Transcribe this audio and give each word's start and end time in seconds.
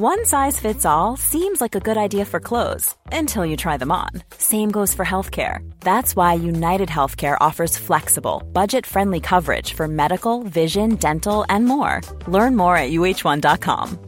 One 0.00 0.24
size 0.26 0.60
fits 0.60 0.86
all 0.86 1.16
seems 1.16 1.60
like 1.60 1.74
a 1.74 1.80
good 1.80 1.96
idea 1.96 2.24
for 2.24 2.38
clothes 2.38 2.94
until 3.10 3.44
you 3.44 3.56
try 3.56 3.76
them 3.78 3.90
on. 3.90 4.10
Same 4.38 4.70
goes 4.70 4.94
for 4.94 5.04
healthcare. 5.04 5.68
That's 5.80 6.14
why 6.14 6.34
United 6.34 6.88
Healthcare 6.88 7.36
offers 7.40 7.76
flexible, 7.76 8.44
budget 8.52 8.86
friendly 8.86 9.18
coverage 9.18 9.72
for 9.72 9.88
medical, 9.88 10.44
vision, 10.44 10.94
dental, 10.94 11.44
and 11.48 11.64
more. 11.64 12.00
Learn 12.28 12.54
more 12.54 12.76
at 12.76 12.90
uh1.com. 12.92 13.98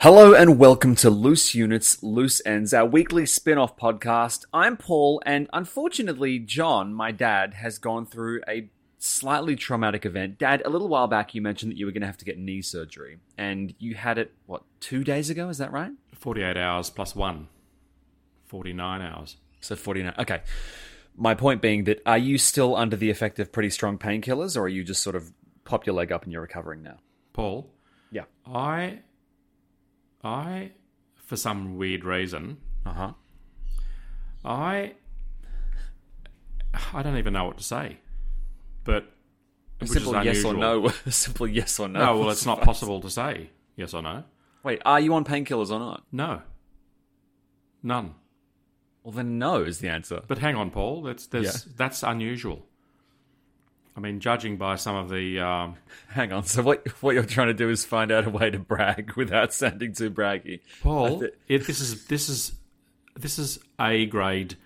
Hello 0.00 0.34
and 0.34 0.58
welcome 0.58 0.94
to 0.96 1.08
Loose 1.08 1.54
Units, 1.54 2.02
Loose 2.02 2.42
Ends, 2.44 2.74
our 2.74 2.84
weekly 2.84 3.24
spin 3.24 3.56
off 3.56 3.78
podcast. 3.78 4.44
I'm 4.52 4.76
Paul, 4.76 5.22
and 5.24 5.48
unfortunately, 5.54 6.38
John, 6.38 6.92
my 6.92 7.12
dad, 7.12 7.54
has 7.54 7.78
gone 7.78 8.04
through 8.04 8.42
a 8.46 8.68
slightly 9.04 9.54
traumatic 9.56 10.06
event. 10.06 10.38
Dad, 10.38 10.62
a 10.64 10.70
little 10.70 10.88
while 10.88 11.06
back, 11.06 11.34
you 11.34 11.42
mentioned 11.42 11.72
that 11.72 11.76
you 11.76 11.86
were 11.86 11.92
going 11.92 12.00
to 12.02 12.06
have 12.06 12.16
to 12.18 12.24
get 12.24 12.38
knee 12.38 12.62
surgery, 12.62 13.18
and 13.36 13.74
you 13.78 13.94
had 13.94 14.18
it, 14.18 14.32
what, 14.46 14.62
two 14.80 15.04
days 15.04 15.30
ago? 15.30 15.48
Is 15.48 15.58
that 15.58 15.72
right? 15.72 15.90
48 16.14 16.56
hours 16.56 16.90
plus 16.90 17.14
one. 17.14 17.48
49 18.46 19.02
hours. 19.02 19.36
So 19.60 19.76
49. 19.76 20.14
Okay. 20.18 20.42
My 21.16 21.34
point 21.34 21.60
being 21.62 21.84
that 21.84 22.02
are 22.06 22.18
you 22.18 22.38
still 22.38 22.74
under 22.76 22.96
the 22.96 23.10
effect 23.10 23.38
of 23.38 23.52
pretty 23.52 23.70
strong 23.70 23.98
painkillers, 23.98 24.56
or 24.56 24.62
are 24.62 24.68
you 24.68 24.82
just 24.84 25.02
sort 25.02 25.16
of 25.16 25.32
popped 25.64 25.86
your 25.86 25.94
leg 25.94 26.10
up 26.10 26.24
and 26.24 26.32
you're 26.32 26.42
recovering 26.42 26.82
now? 26.82 26.96
Paul, 27.32 27.70
Yeah. 28.10 28.24
I, 28.46 29.00
I, 30.22 30.72
for 31.14 31.36
some 31.36 31.76
weird 31.76 32.04
reason, 32.04 32.58
Uh 32.86 32.92
huh. 32.92 33.12
I, 34.44 34.94
I 36.92 37.02
don't 37.02 37.16
even 37.16 37.32
know 37.32 37.44
what 37.44 37.58
to 37.58 37.64
say, 37.64 37.98
but 38.84 39.10
is 39.80 39.92
Simple 39.92 40.22
yes 40.24 40.44
or 40.44 40.54
no. 40.54 40.88
Simple 41.08 41.48
yes 41.48 41.78
or 41.80 41.88
no. 41.88 42.04
No, 42.04 42.18
well, 42.20 42.30
it's 42.30 42.46
not 42.46 42.62
possible 42.62 43.00
to 43.00 43.10
say 43.10 43.50
yes 43.76 43.94
or 43.94 44.02
no. 44.02 44.24
Wait, 44.62 44.80
are 44.84 45.00
you 45.00 45.14
on 45.14 45.24
painkillers 45.24 45.70
or 45.70 45.78
not? 45.78 46.04
No, 46.12 46.42
none. 47.82 48.14
Well, 49.02 49.12
then 49.12 49.38
no 49.38 49.62
is 49.62 49.78
the 49.80 49.88
answer. 49.88 50.22
But 50.26 50.38
hang 50.38 50.56
on, 50.56 50.70
Paul. 50.70 51.02
That's 51.02 51.26
that's 51.26 51.66
Yeah. 51.66 51.72
that's 51.76 52.02
unusual. 52.02 52.66
I 53.96 54.00
mean, 54.00 54.18
judging 54.18 54.56
by 54.56 54.74
some 54.76 54.96
of 54.96 55.08
the 55.08 55.38
um, 55.40 55.76
Hang 56.08 56.32
on. 56.32 56.44
So 56.44 56.62
what 56.62 56.86
what 57.02 57.14
you're 57.14 57.24
trying 57.24 57.48
to 57.48 57.54
do 57.54 57.68
is 57.68 57.84
find 57.84 58.10
out 58.10 58.26
a 58.26 58.30
way 58.30 58.50
to 58.50 58.58
brag 58.58 59.12
without 59.16 59.52
sounding 59.52 59.92
too 59.92 60.10
braggy. 60.10 60.60
Paul, 60.82 61.22
it, 61.46 61.66
this 61.66 61.80
is 61.80 62.06
this 62.06 62.28
is 62.28 62.52
this 63.16 63.38
is 63.38 63.58
a 63.78 64.06
grade, 64.06 64.56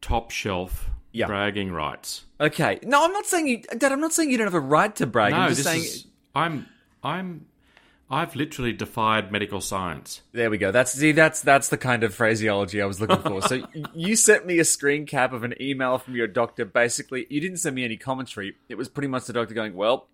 top 0.00 0.30
shelf 0.30 0.90
Yeah. 1.14 1.26
bragging 1.26 1.72
rights. 1.72 2.24
Okay. 2.40 2.80
No, 2.82 3.04
I'm 3.04 3.12
not 3.12 3.24
saying 3.24 3.46
you, 3.46 3.58
Dad. 3.78 3.92
I'm 3.92 4.00
not 4.00 4.12
saying 4.12 4.30
you 4.30 4.36
don't 4.36 4.48
have 4.48 4.54
a 4.54 4.60
right 4.60 4.94
to 4.96 5.06
brag. 5.06 5.32
no, 5.32 5.38
I'm 5.38 5.48
just 5.50 5.62
this 5.62 5.66
saying. 5.72 5.82
is 5.84 6.06
I'm 6.34 6.66
I'm 7.02 7.46
I've 8.10 8.36
literally 8.36 8.72
defied 8.72 9.32
medical 9.32 9.60
science. 9.60 10.20
There 10.32 10.50
we 10.50 10.58
go. 10.58 10.70
That's 10.72 10.92
see, 10.92 11.12
that's 11.12 11.40
that's 11.40 11.68
the 11.68 11.78
kind 11.78 12.02
of 12.02 12.12
phraseology 12.12 12.82
I 12.82 12.86
was 12.86 13.00
looking 13.00 13.22
for. 13.22 13.40
so 13.42 13.66
you 13.94 14.16
sent 14.16 14.44
me 14.44 14.58
a 14.58 14.64
screen 14.64 15.06
cap 15.06 15.32
of 15.32 15.44
an 15.44 15.54
email 15.60 15.98
from 15.98 16.16
your 16.16 16.26
doctor. 16.26 16.64
Basically, 16.64 17.26
you 17.30 17.40
didn't 17.40 17.58
send 17.58 17.76
me 17.76 17.84
any 17.84 17.96
commentary. 17.96 18.56
It 18.68 18.74
was 18.74 18.88
pretty 18.88 19.08
much 19.08 19.24
the 19.26 19.32
doctor 19.32 19.54
going, 19.54 19.74
"Well, 19.74 20.08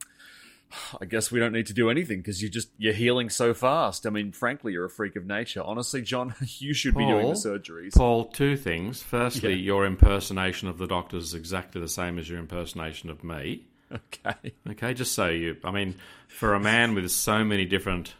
I 1.00 1.04
guess 1.04 1.30
we 1.30 1.40
don't 1.40 1.52
need 1.52 1.66
to 1.66 1.74
do 1.74 1.90
anything 1.90 2.18
because 2.18 2.42
you 2.42 2.48
just 2.48 2.68
you're 2.78 2.92
healing 2.94 3.28
so 3.30 3.54
fast. 3.54 4.06
I 4.06 4.10
mean, 4.10 4.32
frankly, 4.32 4.72
you're 4.72 4.84
a 4.84 4.90
freak 4.90 5.16
of 5.16 5.26
nature. 5.26 5.62
Honestly, 5.62 6.02
John, 6.02 6.34
you 6.58 6.72
should 6.74 6.94
be 6.96 7.04
doing 7.06 7.28
the 7.28 7.32
Paul? 7.34 7.42
surgeries." 7.42 7.94
Paul, 7.94 8.24
two 8.26 8.56
things. 8.56 9.02
Firstly, 9.02 9.50
Yeah. 9.54 9.56
your 9.64 9.86
impersonation 9.86 10.68
of 10.68 10.78
the 10.78 10.86
doctor 10.86 11.16
is 11.16 11.34
exactly 11.34 11.80
the 11.80 11.88
same 11.88 12.18
as 12.18 12.28
your 12.28 12.38
impersonation 12.38 13.10
of 13.10 13.22
me. 13.24 13.66
Okay. 13.92 14.52
Okay, 14.70 14.94
just 14.94 15.14
so 15.16 15.26
you. 15.28 15.56
I 15.64 15.72
mean, 15.72 15.96
for 16.28 16.54
a 16.54 16.60
man 16.60 16.94
with 16.94 17.10
so 17.10 17.42
many 17.42 17.64
different 17.64 18.14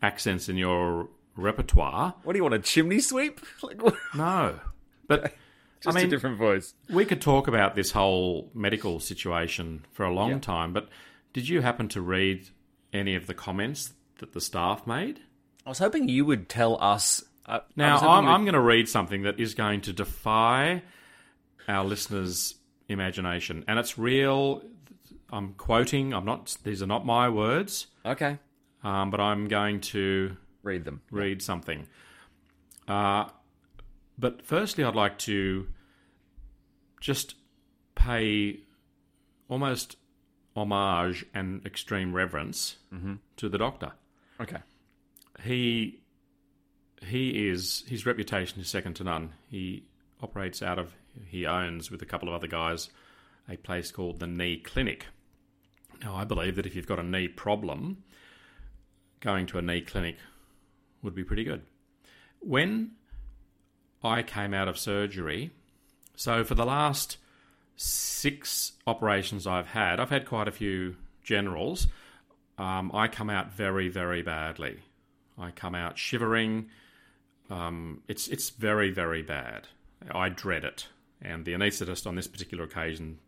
accents 0.00 0.48
in 0.48 0.56
your 0.56 1.08
repertoire, 1.34 2.14
What 2.22 2.32
do 2.34 2.38
you 2.38 2.44
want 2.44 2.54
a 2.54 2.60
chimney 2.60 3.00
sweep? 3.00 3.40
Like, 3.62 3.82
what? 3.82 3.94
no. 4.14 4.60
But 5.08 5.34
just 5.80 5.96
I 5.96 6.00
mean, 6.00 6.06
a 6.06 6.10
different 6.10 6.38
voice. 6.38 6.74
we 6.88 7.04
could 7.04 7.20
talk 7.20 7.48
about 7.48 7.74
this 7.74 7.90
whole 7.90 8.50
medical 8.54 9.00
situation 9.00 9.84
for 9.90 10.04
a 10.04 10.12
long 10.12 10.38
time, 10.40 10.72
but 10.72 10.88
did 11.32 11.48
you 11.48 11.60
happen 11.62 11.88
to 11.88 12.00
read 12.00 12.48
any 12.92 13.14
of 13.14 13.26
the 13.26 13.34
comments 13.34 13.92
that 14.18 14.32
the 14.32 14.40
staff 14.40 14.86
made? 14.86 15.20
I 15.66 15.68
was 15.68 15.78
hoping 15.78 16.08
you 16.08 16.24
would 16.24 16.48
tell 16.48 16.80
us. 16.82 17.22
Uh, 17.46 17.60
Now, 17.76 17.98
I'm, 17.98 18.26
I'm 18.28 18.44
going 18.44 18.54
to 18.54 18.60
read 18.60 18.88
something 18.88 19.22
that 19.22 19.38
is 19.38 19.54
going 19.54 19.82
to 19.82 19.92
defy 19.92 20.82
our 21.66 21.84
listeners' 21.84 22.54
imagination, 22.88 23.64
and 23.68 23.78
it's 23.78 23.98
real. 23.98 24.62
I'm 25.30 25.52
quoting. 25.54 26.12
I'm 26.14 26.24
not. 26.24 26.56
These 26.64 26.82
are 26.82 26.86
not 26.86 27.04
my 27.04 27.28
words, 27.28 27.86
okay. 28.04 28.38
um, 28.82 29.10
but 29.10 29.20
I'm 29.20 29.46
going 29.48 29.80
to 29.82 30.36
Read 30.62 30.84
them. 30.84 31.02
read 31.10 31.42
something. 31.42 31.86
Uh, 32.86 33.26
but 34.18 34.42
firstly, 34.42 34.84
I'd 34.84 34.96
like 34.96 35.18
to 35.20 35.66
just 37.00 37.34
pay 37.94 38.60
almost 39.48 39.96
homage 40.58 41.24
and 41.34 41.64
extreme 41.64 42.14
reverence 42.14 42.76
mm-hmm. 42.92 43.14
to 43.36 43.48
the 43.48 43.58
doctor. 43.58 43.92
Okay. 44.40 44.58
He 45.42 46.00
he 47.02 47.48
is 47.48 47.84
his 47.86 48.04
reputation 48.04 48.60
is 48.60 48.68
second 48.68 48.94
to 48.94 49.04
none. 49.04 49.32
He 49.48 49.84
operates 50.20 50.62
out 50.62 50.78
of 50.78 50.94
he 51.26 51.46
owns 51.46 51.90
with 51.90 52.02
a 52.02 52.06
couple 52.06 52.28
of 52.28 52.34
other 52.34 52.46
guys 52.46 52.88
a 53.48 53.56
place 53.56 53.90
called 53.90 54.20
the 54.20 54.26
Knee 54.26 54.58
Clinic. 54.58 55.06
Now, 56.02 56.14
I 56.14 56.24
believe 56.24 56.56
that 56.56 56.66
if 56.66 56.76
you've 56.76 56.86
got 56.86 56.98
a 56.98 57.02
knee 57.02 57.28
problem, 57.28 58.04
going 59.20 59.46
to 59.46 59.58
a 59.58 59.62
knee 59.62 59.80
clinic 59.80 60.16
would 61.02 61.14
be 61.14 61.24
pretty 61.24 61.44
good. 61.44 61.62
When 62.40 62.92
I 64.02 64.22
came 64.22 64.54
out 64.54 64.68
of 64.68 64.78
surgery, 64.78 65.50
so 66.14 66.44
for 66.44 66.54
the 66.54 66.66
last 66.66 67.16
six 67.78 68.72
operations 68.86 69.46
I've 69.46 69.68
had, 69.68 70.00
I've 70.00 70.10
had 70.10 70.26
quite 70.26 70.48
a 70.48 70.52
few 70.52 70.96
generals. 71.22 71.86
Um, 72.58 72.90
I 72.92 73.06
come 73.08 73.30
out 73.30 73.52
very, 73.52 73.88
very 73.88 74.20
badly. 74.20 74.80
I 75.38 75.52
come 75.52 75.74
out 75.74 75.96
shivering. 75.96 76.68
Um, 77.48 78.02
it's 78.08 78.28
it's 78.28 78.50
very, 78.50 78.90
very 78.90 79.22
bad. 79.22 79.68
I 80.10 80.28
dread 80.28 80.64
it. 80.64 80.88
And 81.22 81.44
the 81.44 81.52
anaesthetist 81.52 82.06
on 82.06 82.16
this 82.16 82.26
particular 82.26 82.64
occasion, 82.64 83.18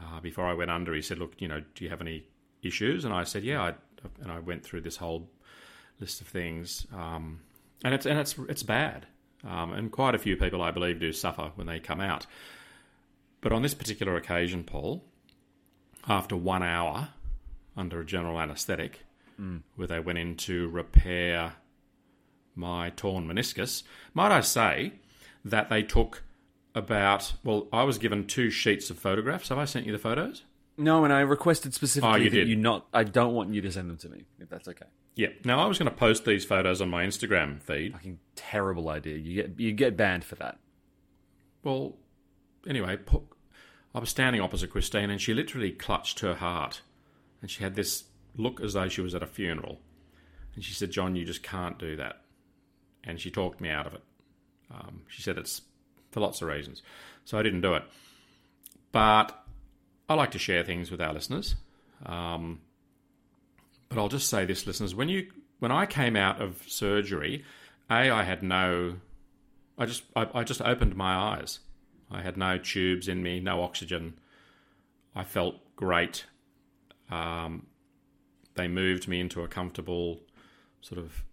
uh, 0.00 0.20
before 0.20 0.46
I 0.46 0.54
went 0.54 0.70
under, 0.70 0.94
he 0.94 1.02
said, 1.02 1.18
"Look, 1.18 1.32
you 1.38 1.48
know, 1.48 1.62
do 1.74 1.84
you 1.84 1.90
have 1.90 2.02
any 2.02 2.26
issues?" 2.62 3.04
And 3.04 3.14
I 3.14 3.24
said, 3.24 3.42
"Yeah." 3.42 3.62
I, 3.62 3.74
and 4.20 4.30
I 4.30 4.38
went 4.38 4.62
through 4.62 4.82
this 4.82 4.96
whole 4.96 5.28
list 6.00 6.20
of 6.20 6.28
things, 6.28 6.86
um, 6.94 7.40
and 7.82 7.94
it's 7.94 8.06
and 8.06 8.18
it's 8.18 8.36
it's 8.48 8.62
bad. 8.62 9.06
Um, 9.42 9.72
and 9.72 9.90
quite 9.90 10.14
a 10.14 10.18
few 10.18 10.36
people, 10.36 10.62
I 10.62 10.70
believe, 10.70 11.00
do 11.00 11.12
suffer 11.12 11.50
when 11.54 11.66
they 11.66 11.78
come 11.80 12.00
out. 12.00 12.26
But 13.46 13.52
on 13.52 13.62
this 13.62 13.74
particular 13.74 14.16
occasion, 14.16 14.64
Paul, 14.64 15.04
after 16.08 16.36
one 16.36 16.64
hour 16.64 17.10
under 17.76 18.00
a 18.00 18.04
general 18.04 18.40
anaesthetic, 18.40 19.04
where 19.76 19.86
they 19.86 20.00
went 20.00 20.18
in 20.18 20.34
to 20.38 20.68
repair 20.68 21.52
my 22.56 22.90
torn 22.90 23.28
meniscus, 23.28 23.84
might 24.14 24.32
I 24.32 24.40
say 24.40 24.94
that 25.44 25.68
they 25.70 25.84
took 25.84 26.24
about 26.74 27.34
well, 27.44 27.68
I 27.72 27.84
was 27.84 27.98
given 27.98 28.26
two 28.26 28.50
sheets 28.50 28.90
of 28.90 28.98
photographs. 28.98 29.50
Have 29.50 29.58
I 29.58 29.64
sent 29.64 29.86
you 29.86 29.92
the 29.92 29.98
photos? 30.00 30.42
No, 30.76 31.04
and 31.04 31.12
I 31.12 31.20
requested 31.20 31.72
specifically 31.72 32.12
Oh, 32.12 32.16
you 32.16 32.30
that 32.30 32.36
did. 32.36 32.48
you 32.48 32.56
not. 32.56 32.88
I 32.92 33.04
don't 33.04 33.32
want 33.34 33.54
you 33.54 33.60
to 33.60 33.70
send 33.70 33.88
them 33.88 33.96
to 33.98 34.08
me, 34.08 34.24
if 34.40 34.48
that's 34.48 34.66
okay. 34.66 34.86
Yeah. 35.14 35.28
Now 35.44 35.60
I 35.60 35.66
was 35.66 35.78
going 35.78 35.88
to 35.88 35.96
post 35.96 36.24
these 36.24 36.44
photos 36.44 36.80
on 36.80 36.88
my 36.90 37.04
Instagram 37.06 37.62
feed. 37.62 37.92
Fucking 37.92 38.18
terrible 38.34 38.88
idea. 38.88 39.16
You 39.18 39.40
get 39.40 39.60
you 39.60 39.70
get 39.72 39.96
banned 39.96 40.24
for 40.24 40.34
that. 40.34 40.58
Well, 41.62 41.94
anyway, 42.66 42.96
pu- 42.96 43.22
I 43.96 43.98
was 43.98 44.10
standing 44.10 44.42
opposite 44.42 44.70
Christine, 44.70 45.08
and 45.08 45.18
she 45.20 45.32
literally 45.32 45.70
clutched 45.72 46.20
her 46.20 46.34
heart, 46.34 46.82
and 47.40 47.50
she 47.50 47.62
had 47.62 47.76
this 47.76 48.04
look 48.36 48.60
as 48.60 48.74
though 48.74 48.88
she 48.90 49.00
was 49.00 49.14
at 49.14 49.22
a 49.22 49.26
funeral. 49.26 49.80
And 50.54 50.62
she 50.62 50.74
said, 50.74 50.90
"John, 50.90 51.16
you 51.16 51.24
just 51.24 51.42
can't 51.42 51.78
do 51.78 51.96
that." 51.96 52.20
And 53.04 53.18
she 53.18 53.30
talked 53.30 53.58
me 53.58 53.70
out 53.70 53.86
of 53.86 53.94
it. 53.94 54.02
Um, 54.70 55.02
she 55.08 55.22
said 55.22 55.38
it's 55.38 55.62
for 56.10 56.20
lots 56.20 56.42
of 56.42 56.48
reasons, 56.48 56.82
so 57.24 57.38
I 57.38 57.42
didn't 57.42 57.62
do 57.62 57.72
it. 57.72 57.84
But 58.92 59.32
I 60.10 60.14
like 60.14 60.32
to 60.32 60.38
share 60.38 60.62
things 60.62 60.90
with 60.90 61.00
our 61.00 61.14
listeners. 61.14 61.56
Um, 62.04 62.60
But 63.88 63.98
I'll 63.98 64.08
just 64.08 64.28
say 64.28 64.44
this, 64.44 64.66
listeners: 64.66 64.94
when 64.94 65.08
you 65.08 65.32
when 65.58 65.72
I 65.72 65.86
came 65.86 66.16
out 66.16 66.42
of 66.42 66.62
surgery, 66.66 67.44
a 67.88 68.10
I 68.10 68.24
had 68.24 68.42
no, 68.42 68.96
I 69.78 69.86
just 69.86 70.02
I, 70.14 70.28
I 70.34 70.44
just 70.44 70.60
opened 70.60 70.96
my 70.96 71.14
eyes. 71.14 71.60
I 72.10 72.22
had 72.22 72.36
no 72.36 72.58
tubes 72.58 73.08
in 73.08 73.22
me, 73.22 73.40
no 73.40 73.62
oxygen. 73.62 74.18
I 75.14 75.24
felt 75.24 75.56
great. 75.76 76.26
Um, 77.10 77.66
they 78.54 78.68
moved 78.68 79.08
me 79.08 79.20
into 79.20 79.42
a 79.42 79.48
comfortable 79.48 80.20
sort 80.80 80.98
of 80.98 81.24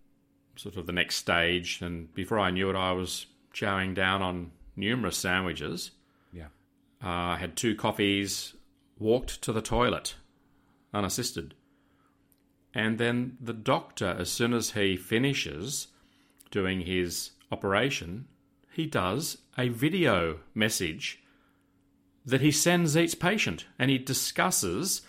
sort 0.55 0.77
of 0.77 0.85
the 0.85 0.93
next 0.93 1.15
stage, 1.15 1.81
and 1.81 2.13
before 2.13 2.39
I 2.39 2.51
knew 2.51 2.69
it, 2.69 2.75
I 2.75 2.91
was 2.91 3.25
chowing 3.53 3.95
down 3.95 4.21
on 4.21 4.51
numerous 4.75 5.17
sandwiches. 5.17 5.91
Yeah. 6.31 6.47
Uh, 7.03 7.07
I 7.07 7.37
had 7.37 7.55
two 7.55 7.75
coffees, 7.75 8.55
walked 8.99 9.41
to 9.43 9.51
the 9.51 9.61
toilet 9.61 10.15
unassisted. 10.93 11.55
And 12.73 12.97
then 12.97 13.37
the 13.39 13.53
doctor, 13.53 14.15
as 14.17 14.31
soon 14.31 14.53
as 14.53 14.71
he 14.71 14.95
finishes 14.95 15.87
doing 16.51 16.81
his 16.81 17.31
operation, 17.51 18.27
he 18.73 18.85
does 18.85 19.37
a 19.57 19.69
video 19.69 20.39
message 20.53 21.21
that 22.25 22.41
he 22.41 22.51
sends 22.51 22.97
each 22.97 23.19
patient 23.19 23.65
and 23.77 23.91
he 23.91 23.97
discusses 23.97 25.01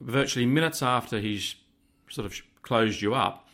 virtually 0.00 0.46
minutes 0.46 0.82
after 0.82 1.20
he's 1.20 1.56
sort 2.08 2.26
of 2.26 2.34
closed 2.62 3.02
you 3.02 3.14
up 3.14 3.48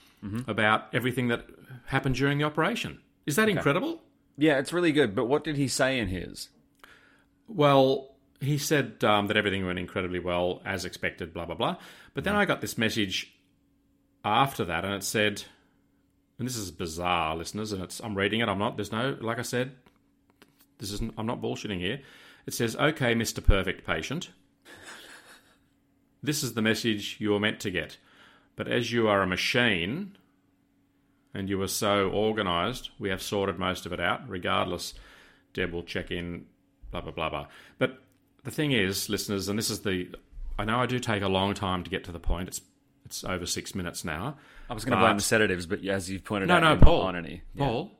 about 0.46 0.94
everything 0.94 1.28
that 1.28 1.46
happened 1.86 2.14
during 2.14 2.38
the 2.38 2.44
operation. 2.44 3.00
Is 3.26 3.36
that 3.36 3.48
incredible? 3.48 4.02
Yeah, 4.36 4.58
it's 4.58 4.72
really 4.72 4.92
good. 4.92 5.14
But 5.14 5.26
what 5.26 5.44
did 5.44 5.56
he 5.56 5.68
say 5.68 5.98
in 5.98 6.08
his? 6.08 6.48
Well, 7.48 8.14
he 8.40 8.58
said 8.58 9.02
um, 9.04 9.26
that 9.26 9.36
everything 9.36 9.66
went 9.66 9.78
incredibly 9.78 10.18
well, 10.18 10.62
as 10.64 10.84
expected, 10.84 11.34
blah, 11.34 11.46
blah, 11.46 11.54
blah. 11.54 11.76
But 12.14 12.24
then 12.24 12.36
I 12.36 12.44
got 12.44 12.60
this 12.60 12.78
message 12.78 13.34
after 14.24 14.64
that, 14.64 14.84
and 14.84 14.94
it 14.94 15.04
said, 15.04 15.44
and 16.40 16.48
this 16.48 16.56
is 16.56 16.70
bizarre, 16.70 17.36
listeners, 17.36 17.70
and 17.70 17.82
it's 17.82 18.00
I'm 18.00 18.16
reading 18.16 18.40
it. 18.40 18.48
I'm 18.48 18.58
not, 18.58 18.76
there's 18.76 18.90
no, 18.90 19.14
like 19.20 19.38
I 19.38 19.42
said, 19.42 19.72
this 20.78 20.90
isn't, 20.90 21.12
I'm 21.18 21.26
not 21.26 21.42
bullshitting 21.42 21.78
here. 21.78 22.00
It 22.46 22.54
says, 22.54 22.74
okay, 22.76 23.14
Mr. 23.14 23.44
Perfect 23.44 23.86
Patient, 23.86 24.30
this 26.22 26.42
is 26.42 26.54
the 26.54 26.62
message 26.62 27.18
you 27.20 27.32
were 27.32 27.40
meant 27.40 27.60
to 27.60 27.70
get. 27.70 27.98
But 28.56 28.68
as 28.68 28.90
you 28.90 29.06
are 29.06 29.20
a 29.20 29.26
machine 29.26 30.16
and 31.34 31.50
you 31.50 31.60
are 31.60 31.68
so 31.68 32.08
organized, 32.08 32.88
we 32.98 33.10
have 33.10 33.20
sorted 33.20 33.58
most 33.58 33.84
of 33.84 33.92
it 33.92 34.00
out. 34.00 34.26
Regardless, 34.26 34.94
Deb 35.52 35.72
will 35.72 35.82
check 35.82 36.10
in, 36.10 36.46
blah, 36.90 37.02
blah, 37.02 37.12
blah, 37.12 37.28
blah. 37.28 37.46
But 37.78 37.98
the 38.44 38.50
thing 38.50 38.72
is, 38.72 39.10
listeners, 39.10 39.50
and 39.50 39.58
this 39.58 39.68
is 39.68 39.80
the, 39.80 40.08
I 40.58 40.64
know 40.64 40.78
I 40.80 40.86
do 40.86 40.98
take 40.98 41.22
a 41.22 41.28
long 41.28 41.52
time 41.52 41.84
to 41.84 41.90
get 41.90 42.02
to 42.04 42.12
the 42.12 42.18
point. 42.18 42.48
It's 42.48 42.62
it's 43.10 43.24
over 43.24 43.44
six 43.44 43.74
minutes 43.74 44.04
now. 44.04 44.36
I 44.68 44.74
was 44.74 44.84
going 44.84 44.96
to 44.96 45.04
blame 45.04 45.16
the 45.16 45.22
sedatives, 45.22 45.66
but 45.66 45.84
as 45.84 46.08
you've 46.08 46.22
pointed 46.22 46.46
No, 46.46 46.54
out, 46.58 46.60
no, 46.60 46.76
Paul. 46.76 47.02
on 47.02 47.16
any. 47.16 47.42
Yeah. 47.54 47.64
Paul, 47.66 47.90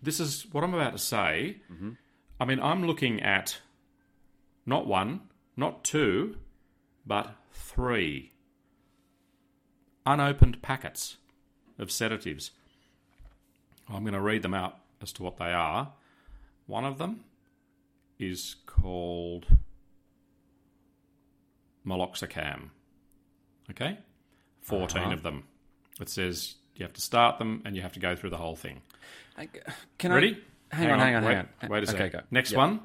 this 0.00 0.20
is 0.20 0.46
what 0.52 0.62
I'm 0.62 0.72
about 0.72 0.92
to 0.92 0.98
say. 0.98 1.56
Mm-hmm. 1.72 1.90
I 2.38 2.44
mean, 2.44 2.60
I'm 2.60 2.86
looking 2.86 3.20
at 3.22 3.58
not 4.64 4.86
one, 4.86 5.22
not 5.56 5.82
two, 5.82 6.36
but 7.04 7.34
three 7.52 8.30
unopened 10.06 10.62
packets 10.62 11.16
of 11.76 11.90
sedatives. 11.90 12.52
I'm 13.88 14.02
going 14.04 14.14
to 14.14 14.20
read 14.20 14.42
them 14.42 14.54
out 14.54 14.78
as 15.02 15.10
to 15.14 15.24
what 15.24 15.38
they 15.38 15.52
are. 15.52 15.92
One 16.66 16.84
of 16.84 16.98
them 16.98 17.24
is 18.20 18.54
called 18.64 19.46
Meloxicam. 21.84 22.70
Okay? 23.70 23.98
14 24.66 25.12
of 25.12 25.22
them. 25.22 25.44
It 26.00 26.08
says 26.08 26.56
you 26.74 26.84
have 26.84 26.92
to 26.94 27.00
start 27.00 27.38
them 27.38 27.62
and 27.64 27.74
you 27.76 27.82
have 27.82 27.92
to 27.94 28.00
go 28.00 28.16
through 28.16 28.30
the 28.30 28.36
whole 28.36 28.56
thing. 28.56 28.82
I- 29.38 29.48
Can 29.98 30.12
Ready? 30.12 30.38
I? 30.72 30.76
Hang, 30.76 30.90
on, 30.90 30.98
hang 30.98 31.14
on, 31.14 31.24
wait, 31.24 31.34
hang 31.36 31.46
on. 31.62 31.68
Wait 31.70 31.78
a 31.78 31.82
okay, 31.88 31.92
second. 31.92 32.10
go. 32.20 32.26
Next 32.30 32.50
Yeah. 32.52 32.58
one 32.58 32.80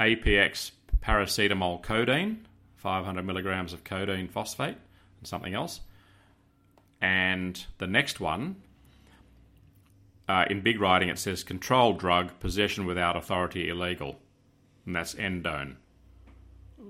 APX 0.00 0.72
paracetamol 1.00 1.80
codeine, 1.82 2.46
500 2.76 3.22
milligrams 3.24 3.72
of 3.72 3.84
codeine 3.84 4.26
phosphate, 4.28 4.76
and 5.18 5.26
something 5.26 5.54
else. 5.54 5.80
And 7.00 7.64
the 7.78 7.86
next 7.86 8.18
one, 8.20 8.56
uh, 10.28 10.44
in 10.50 10.60
big 10.60 10.80
writing, 10.80 11.08
it 11.08 11.18
says 11.18 11.44
controlled 11.44 11.98
drug, 11.98 12.38
possession 12.40 12.84
without 12.86 13.16
authority 13.16 13.68
illegal. 13.68 14.18
And 14.84 14.96
that's 14.96 15.14
endone 15.14 15.76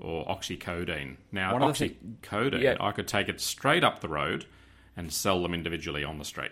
or 0.01 0.25
oxycodone. 0.25 1.17
Now, 1.31 1.53
One 1.53 1.61
oxycodone, 1.73 2.61
yeah. 2.61 2.77
I 2.79 2.91
could 2.91 3.07
take 3.07 3.29
it 3.29 3.39
straight 3.39 3.83
up 3.83 4.01
the 4.01 4.09
road 4.09 4.45
and 4.95 5.11
sell 5.11 5.41
them 5.41 5.53
individually 5.53 6.03
on 6.03 6.19
the 6.19 6.25
street. 6.25 6.51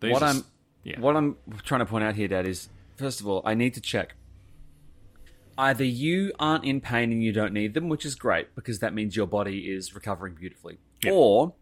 These 0.00 0.12
What 0.12 0.22
are 0.22 0.28
I'm, 0.30 0.44
yeah. 0.84 1.00
what 1.00 1.16
I'm 1.16 1.36
trying 1.64 1.80
to 1.80 1.86
point 1.86 2.04
out 2.04 2.14
here, 2.14 2.28
Dad, 2.28 2.46
is 2.46 2.68
first 2.96 3.20
of 3.20 3.28
all, 3.28 3.42
I 3.44 3.54
need 3.54 3.74
to 3.74 3.80
check. 3.80 4.14
Either 5.56 5.84
you 5.84 6.32
aren't 6.38 6.64
in 6.64 6.80
pain 6.80 7.12
and 7.12 7.22
you 7.22 7.32
don't 7.32 7.52
need 7.52 7.74
them, 7.74 7.88
which 7.88 8.06
is 8.06 8.14
great 8.14 8.54
because 8.54 8.78
that 8.78 8.94
means 8.94 9.14
your 9.14 9.26
body 9.26 9.70
is 9.70 9.94
recovering 9.94 10.34
beautifully, 10.34 10.78
or 11.08 11.52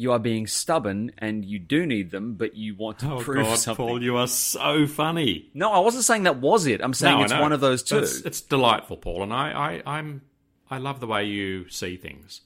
you 0.00 0.12
are 0.12 0.18
being 0.18 0.46
stubborn 0.46 1.12
and 1.18 1.44
you 1.44 1.58
do 1.58 1.84
need 1.84 2.10
them, 2.10 2.34
but 2.34 2.56
you 2.56 2.74
want 2.74 2.98
to 3.00 3.12
Oh 3.12 3.18
prove 3.20 3.44
God, 3.44 3.58
something. 3.58 3.86
Paul, 3.86 4.02
you 4.02 4.16
are 4.16 4.26
so 4.26 4.86
funny. 4.86 5.50
No, 5.52 5.72
I 5.72 5.80
wasn't 5.80 6.04
saying 6.04 6.22
that 6.22 6.38
was 6.38 6.66
it. 6.66 6.80
I'm 6.82 6.94
saying 6.94 7.18
No, 7.18 7.24
it's 7.24 7.32
one 7.34 7.52
of 7.52 7.60
those 7.60 7.82
two. 7.82 7.98
It's, 7.98 8.20
it's 8.22 8.40
delightful, 8.40 8.96
Paul, 8.96 9.22
and 9.22 9.32
I, 9.32 9.50
I, 9.84 9.98
I'm, 9.98 10.22
I 10.70 10.78
love 10.78 11.00
the 11.00 11.06
way 11.06 11.24
you 11.24 11.68
see 11.68 11.96
things. 11.96 12.40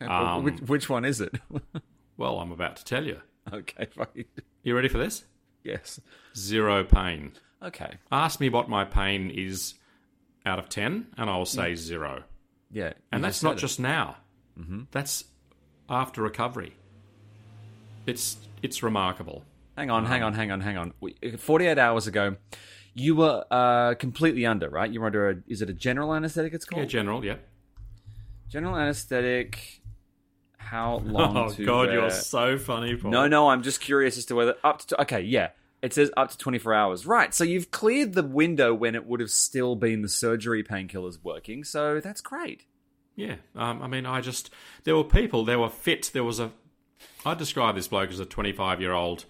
um, 0.00 0.44
which, 0.44 0.60
which 0.60 0.88
one 0.88 1.04
is 1.04 1.20
it? 1.20 1.34
Well, 2.16 2.38
I'm 2.38 2.52
about 2.52 2.76
to 2.76 2.84
tell 2.84 3.04
you. 3.04 3.20
okay, 3.52 3.86
fine. 3.86 4.24
You 4.62 4.76
ready 4.76 4.86
for 4.88 4.98
this? 4.98 5.24
Yes. 5.64 5.98
Zero 6.36 6.84
pain. 6.84 7.32
Okay. 7.60 7.94
Ask 8.12 8.38
me 8.38 8.50
what 8.50 8.68
my 8.68 8.84
pain 8.84 9.30
is 9.30 9.74
out 10.46 10.60
of 10.60 10.68
ten, 10.68 11.08
and 11.18 11.28
I'll 11.28 11.44
say 11.44 11.74
zero. 11.74 12.22
Yeah. 12.70 12.92
And 13.10 13.24
that's 13.24 13.42
not 13.42 13.56
it. 13.56 13.58
just 13.60 13.80
now. 13.80 14.16
Mm-hmm. 14.56 14.82
That's 14.92 15.24
after 15.88 16.22
recovery. 16.22 16.74
It's 18.06 18.36
it's 18.62 18.82
remarkable. 18.82 19.44
Hang 19.76 19.90
on, 19.90 20.06
hang 20.06 20.22
on, 20.22 20.34
hang 20.34 20.50
on, 20.52 20.60
hang 20.60 20.76
on. 20.76 20.92
48 21.38 21.78
hours 21.78 22.06
ago, 22.06 22.36
you 22.94 23.16
were 23.16 23.44
uh, 23.50 23.94
completely 23.94 24.46
under, 24.46 24.68
right? 24.70 24.88
You 24.90 25.00
were 25.00 25.06
under 25.06 25.30
a, 25.30 25.34
is 25.48 25.62
it 25.62 25.68
a 25.68 25.72
general 25.74 26.14
anesthetic 26.14 26.54
it's 26.54 26.64
called? 26.64 26.82
Yeah, 26.82 26.88
general. 26.88 27.24
Yeah. 27.24 27.36
general 28.48 28.76
anesthetic. 28.76 29.80
How 30.58 30.98
long 31.04 31.36
Oh 31.36 31.48
to 31.50 31.64
God, 31.66 31.88
wear? 31.88 31.92
you're 31.98 32.10
so 32.10 32.56
funny, 32.56 32.94
Paul. 32.94 33.10
No, 33.10 33.26
no, 33.26 33.48
I'm 33.48 33.62
just 33.62 33.80
curious 33.80 34.16
as 34.16 34.26
to 34.26 34.34
whether 34.36 34.54
up 34.62 34.78
to, 34.86 35.00
okay, 35.02 35.22
yeah. 35.22 35.48
It 35.82 35.92
says 35.92 36.10
up 36.16 36.30
to 36.30 36.38
24 36.38 36.72
hours. 36.72 37.04
Right, 37.06 37.34
so 37.34 37.42
you've 37.44 37.70
cleared 37.70 38.14
the 38.14 38.22
window 38.22 38.72
when 38.72 38.94
it 38.94 39.04
would 39.06 39.20
have 39.20 39.30
still 39.30 39.74
been 39.76 40.00
the 40.02 40.08
surgery 40.08 40.62
painkillers 40.62 41.18
working, 41.22 41.64
so 41.64 42.00
that's 42.00 42.20
great. 42.22 42.64
Yeah, 43.16 43.36
um, 43.54 43.80
I 43.82 43.86
mean, 43.86 44.06
I 44.06 44.20
just 44.20 44.50
there 44.84 44.96
were 44.96 45.04
people, 45.04 45.44
there 45.44 45.58
were 45.58 45.68
fit. 45.68 46.10
There 46.12 46.24
was 46.24 46.40
a, 46.40 46.50
I 47.24 47.34
describe 47.34 47.74
this 47.76 47.86
bloke 47.88 48.10
as 48.10 48.18
a 48.20 48.24
25 48.26 48.80
year 48.80 48.92
old, 48.92 49.24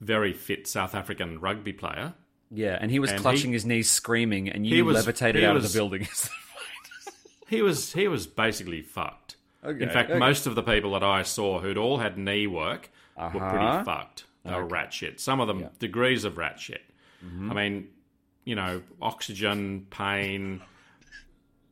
very 0.00 0.32
fit 0.32 0.66
South 0.66 0.94
African 0.94 1.38
rugby 1.40 1.72
player. 1.72 2.14
Yeah, 2.50 2.78
and 2.80 2.90
he 2.90 2.98
was 2.98 3.10
And 3.10 3.20
clutching 3.20 3.50
he- 3.50 3.54
his 3.54 3.66
knees 3.66 3.90
screaming, 3.90 4.48
and 4.48 4.64
he 4.64 4.76
you 4.76 4.84
was- 4.84 4.94
levitated 4.96 5.42
he 5.42 5.46
out 5.46 5.54
was- 5.54 5.64
of 5.66 5.72
the 5.72 5.78
building. 5.78 6.06
He 7.46 7.60
was 7.60 7.92
he 7.92 8.08
was 8.08 8.26
basically 8.26 8.80
fucked. 8.80 9.36
Okay, 9.62 9.82
In 9.82 9.90
fact, 9.90 10.10
okay. 10.10 10.18
most 10.18 10.46
of 10.46 10.54
the 10.54 10.62
people 10.62 10.92
that 10.92 11.04
I 11.04 11.22
saw 11.22 11.60
who'd 11.60 11.76
all 11.76 11.98
had 11.98 12.16
knee 12.18 12.46
work 12.46 12.90
were 13.16 13.22
Uh-huh. 13.24 13.50
pretty 13.50 13.84
fucked. 13.84 14.24
They 14.44 14.52
were 14.54 14.64
rat 14.64 14.92
shit. 14.94 15.20
Some 15.20 15.40
of 15.40 15.46
them 15.48 15.68
degrees 15.78 16.24
of 16.24 16.38
rat 16.38 16.58
shit. 16.58 16.80
Mm-hmm. 17.24 17.50
I 17.50 17.54
mean, 17.54 17.88
you 18.44 18.54
know, 18.54 18.82
oxygen, 19.00 19.86
pain. 19.90 20.62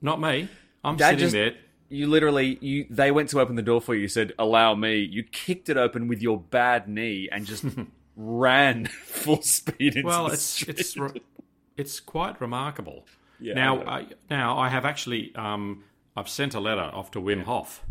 Not 0.03 0.21
me. 0.21 0.49
I'm 0.85 0.97
Dad 0.97 1.11
sitting 1.11 1.19
just- 1.21 1.33
there. 1.33 1.55
you 1.89 2.07
literally 2.07 2.59
you 2.61 2.87
they 2.91 3.11
went 3.11 3.29
to 3.31 3.41
open 3.41 3.57
the 3.57 3.63
door 3.63 3.81
for 3.81 3.95
you. 3.95 4.03
You 4.03 4.09
said, 4.09 4.33
"Allow 4.39 4.75
me." 4.75 4.97
You 4.99 5.23
kicked 5.23 5.69
it 5.69 5.77
open 5.77 6.09
with 6.09 6.23
your 6.23 6.39
bad 6.41 6.89
knee 6.89 7.29
and 7.31 7.47
just 7.47 7.65
ran 8.17 8.87
full 9.05 9.43
speed 9.43 9.97
into 9.97 10.07
Well, 10.07 10.27
the 10.29 10.33
it's 10.35 10.43
street. 10.43 10.79
it's 10.81 10.97
re- 10.97 11.23
it's 11.77 12.01
quite 12.01 12.41
remarkable. 12.41 13.07
Yeah, 13.41 13.55
now, 13.55 13.77
know. 13.77 13.83
I, 13.91 14.07
now 14.31 14.59
I 14.59 14.69
have 14.69 14.85
actually 14.85 15.35
um, 15.35 15.85
I've 16.17 16.29
sent 16.29 16.55
a 16.55 16.61
letter 16.61 16.83
off 16.83 17.11
to 17.13 17.21
Wim 17.21 17.45
Hof. 17.45 17.85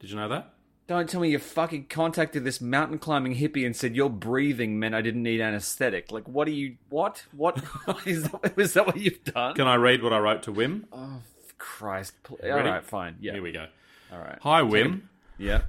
Did 0.00 0.10
you 0.10 0.16
know 0.16 0.28
that? 0.28 0.50
Don't 0.86 1.08
tell 1.08 1.22
me 1.22 1.30
you 1.30 1.38
fucking 1.38 1.86
contacted 1.86 2.44
this 2.44 2.60
mountain 2.60 2.98
climbing 2.98 3.36
hippie 3.36 3.64
and 3.64 3.74
said 3.74 3.96
your 3.96 4.10
breathing 4.10 4.78
meant 4.78 4.94
I 4.94 5.00
didn't 5.00 5.22
need 5.22 5.40
anesthetic. 5.40 6.12
Like, 6.12 6.28
what 6.28 6.46
are 6.46 6.50
you? 6.50 6.76
What? 6.90 7.24
What 7.32 7.56
is 8.06 8.24
that? 8.24 8.52
Is 8.58 8.74
that 8.74 8.86
what 8.86 8.98
you've 8.98 9.24
done? 9.24 9.54
Can 9.54 9.66
I 9.66 9.76
read 9.76 10.02
what 10.02 10.12
I 10.12 10.18
wrote 10.18 10.42
to 10.42 10.52
Wim? 10.52 10.84
Christ! 11.64 12.12
All 12.28 12.36
Ready? 12.42 12.68
right, 12.68 12.84
fine. 12.84 13.16
Yeah. 13.20 13.32
Here 13.32 13.42
we 13.42 13.50
go. 13.50 13.66
All 14.12 14.18
right. 14.18 14.38
Hi, 14.42 14.60
Wim. 14.60 15.00
Yeah. 15.38 15.62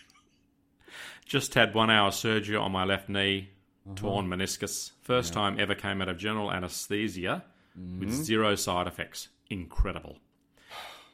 Just 1.26 1.54
had 1.54 1.74
one 1.74 1.90
hour 1.90 2.12
surgery 2.12 2.56
on 2.56 2.72
my 2.72 2.84
left 2.84 3.08
knee, 3.08 3.48
uh-huh. 3.86 3.96
torn 3.96 4.28
meniscus. 4.28 4.92
First 5.02 5.32
time 5.32 5.58
ever 5.58 5.74
came 5.74 6.02
out 6.02 6.10
of 6.10 6.18
general 6.18 6.52
anesthesia 6.52 7.42
with 7.74 8.10
mm-hmm. 8.10 8.22
zero 8.22 8.54
side 8.54 8.86
effects. 8.86 9.28
Incredible. 9.50 10.18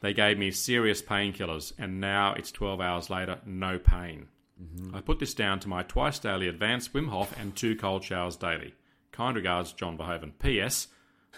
They 0.01 0.13
gave 0.13 0.37
me 0.37 0.51
serious 0.51 1.01
painkillers, 1.01 1.71
and 1.79 1.99
now 1.99 2.33
it's 2.33 2.51
12 2.51 2.79
hours 2.79 3.09
later, 3.09 3.39
no 3.43 3.79
pain. 3.79 4.27
Mm-hmm. 4.61 4.93
I 4.95 5.01
put 5.01 5.17
this 5.17 5.33
down 5.33 5.59
to 5.61 5.69
my 5.69 5.81
twice 5.81 6.19
daily 6.19 6.47
advanced 6.47 6.93
Wim 6.93 7.09
Hof 7.09 7.33
and 7.39 7.55
two 7.55 7.75
cold 7.75 8.03
showers 8.03 8.35
daily. 8.35 8.75
Kind 9.11 9.35
regards, 9.35 9.71
John 9.71 9.97
Verhoeven. 9.97 10.33
P.S. 10.37 10.89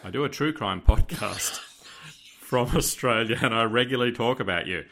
I 0.04 0.10
do 0.10 0.26
a 0.26 0.30
true 0.30 0.52
crime 0.52 0.82
podcast 0.88 1.62
from 2.48 2.68
Australia, 2.78 3.38
and 3.42 3.54
I 3.54 3.64
regularly 3.64 4.14
talk 4.14 4.40
about 4.40 4.68
you. 4.68 4.86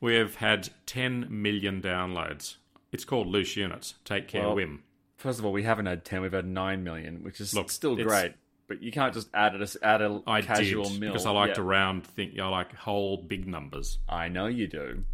We 0.00 0.16
have 0.16 0.36
had 0.36 0.68
10 0.86 1.26
million 1.30 1.80
downloads. 1.80 2.56
It's 2.90 3.04
called 3.04 3.28
Loose 3.28 3.56
Units. 3.56 3.94
Take 4.04 4.26
care, 4.26 4.42
Well, 4.48 4.56
Wim. 4.56 4.80
First 5.16 5.38
of 5.38 5.44
all, 5.44 5.52
we 5.52 5.62
haven't 5.62 5.86
had 5.86 6.04
ten; 6.04 6.22
we've 6.22 6.32
had 6.32 6.46
nine 6.46 6.84
million, 6.84 7.24
which 7.24 7.40
is 7.40 7.52
Look, 7.52 7.70
still 7.70 7.96
great. 7.96 8.34
But 8.68 8.82
you 8.82 8.92
can't 8.92 9.12
just 9.12 9.28
add 9.34 9.54
it 9.54 9.76
add 9.82 10.00
a 10.00 10.22
I 10.26 10.42
casual 10.42 10.84
did 10.88 11.00
mill 11.00 11.10
because 11.12 11.26
I 11.26 11.30
like 11.32 11.48
Yeah. 11.48 11.54
to 11.54 11.62
round. 11.64 12.04
Think 12.06 12.38
I 12.38 12.46
like 12.48 12.72
whole 12.74 13.16
big 13.16 13.46
numbers. 13.48 13.98
I 14.08 14.28
know 14.28 14.46
you 14.46 14.68
do. 14.68 15.04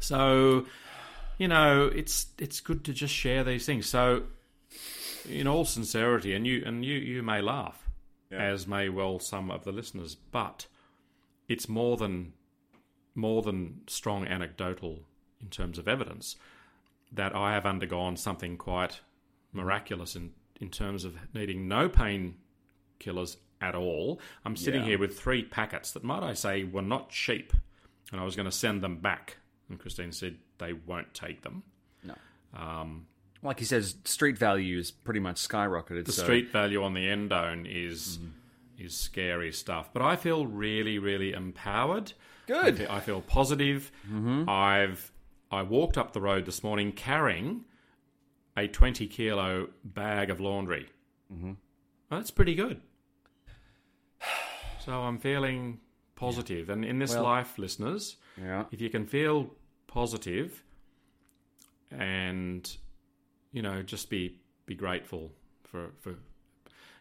So, 0.00 0.66
you 1.38 1.46
know, 1.48 1.86
it's 1.94 2.26
it's 2.38 2.60
good 2.60 2.84
to 2.86 2.92
just 2.94 3.12
share 3.14 3.44
these 3.44 3.66
things. 3.66 3.86
So, 3.86 4.22
in 5.28 5.46
all 5.46 5.64
sincerity, 5.66 6.34
and 6.34 6.46
you 6.46 6.62
and 6.64 6.82
you 6.84 6.94
you 6.96 7.22
may 7.22 7.42
laugh, 7.42 7.86
as 8.30 8.66
may 8.66 8.88
well 8.88 9.18
some 9.18 9.50
of 9.50 9.64
the 9.64 9.72
listeners, 9.72 10.14
but 10.14 10.66
it's 11.50 11.68
more 11.68 11.96
than 11.96 12.32
more 13.14 13.42
than 13.42 13.80
strong 13.88 14.24
anecdotal 14.24 15.00
in 15.42 15.48
terms 15.48 15.78
of 15.78 15.88
evidence 15.88 16.36
that 17.12 17.34
I 17.34 17.52
have 17.52 17.66
undergone 17.66 18.16
something 18.16 18.56
quite 18.56 19.00
miraculous 19.52 20.14
in 20.14 20.32
in 20.60 20.70
terms 20.70 21.04
of 21.04 21.16
needing 21.34 21.66
no 21.66 21.88
painkillers 21.88 23.36
at 23.60 23.74
all. 23.74 24.20
I'm 24.44 24.56
sitting 24.56 24.82
Yeah. 24.82 24.88
here 24.88 24.98
with 24.98 25.18
three 25.18 25.42
packets 25.42 25.90
that, 25.92 26.04
might 26.04 26.22
I 26.22 26.34
say, 26.34 26.64
were 26.64 26.82
not 26.82 27.10
cheap, 27.10 27.52
and 28.12 28.20
I 28.20 28.24
was 28.24 28.36
going 28.36 28.44
to 28.46 28.52
send 28.52 28.82
them 28.82 28.98
back. 28.98 29.38
And 29.68 29.78
Christine 29.78 30.12
said 30.12 30.36
they 30.58 30.72
won't 30.74 31.14
take 31.14 31.42
them. 31.42 31.62
No. 32.04 32.14
Um, 32.54 33.06
like 33.42 33.58
he 33.58 33.64
says, 33.64 33.96
street 34.04 34.36
value 34.36 34.78
is 34.78 34.90
pretty 34.90 35.20
much 35.20 35.36
skyrocketed. 35.36 36.04
The 36.04 36.12
so 36.12 36.24
street 36.24 36.50
value 36.50 36.82
on 36.82 36.92
the 36.94 37.06
endone 37.06 37.66
is 37.66 38.18
mm-hmm. 38.18 38.28
Is 38.80 38.96
scary 38.96 39.52
stuff. 39.52 39.92
But 39.92 40.02
I 40.02 40.16
feel 40.16 40.46
really, 40.46 40.98
really 40.98 41.32
empowered. 41.32 42.12
Good. 42.46 42.64
I 42.64 42.72
feel, 42.72 42.90
I 42.90 43.00
feel 43.00 43.20
positive. 43.20 43.92
I've 44.48 45.12
I 45.52 45.62
walked 45.62 45.98
up 45.98 46.12
the 46.12 46.20
road 46.20 46.46
this 46.46 46.62
morning 46.64 46.92
carrying 46.92 47.64
a 48.56 48.66
twenty 48.68 49.06
kilo 49.06 49.68
bag 49.84 50.30
of 50.30 50.40
laundry. 50.40 50.88
Mm-hmm. 51.32 51.52
that's 52.10 52.30
pretty 52.30 52.54
good. 52.54 52.80
So 54.84 54.92
I'm 55.02 55.18
feeling 55.18 55.78
positive. 56.16 56.70
And 56.70 56.84
in 56.86 56.98
this 56.98 57.12
Well- 57.14 57.24
life, 57.24 57.58
listeners, 57.58 58.16
Yeah. 58.40 58.64
if 58.72 58.80
you 58.80 58.88
can 58.88 59.06
feel 59.06 59.50
positive 59.86 60.64
and 61.90 62.76
you 63.52 63.60
know 63.62 63.82
just 63.82 64.08
be 64.10 64.38
be 64.66 64.74
grateful 64.74 65.32
for 65.64 65.90
for 66.00 66.14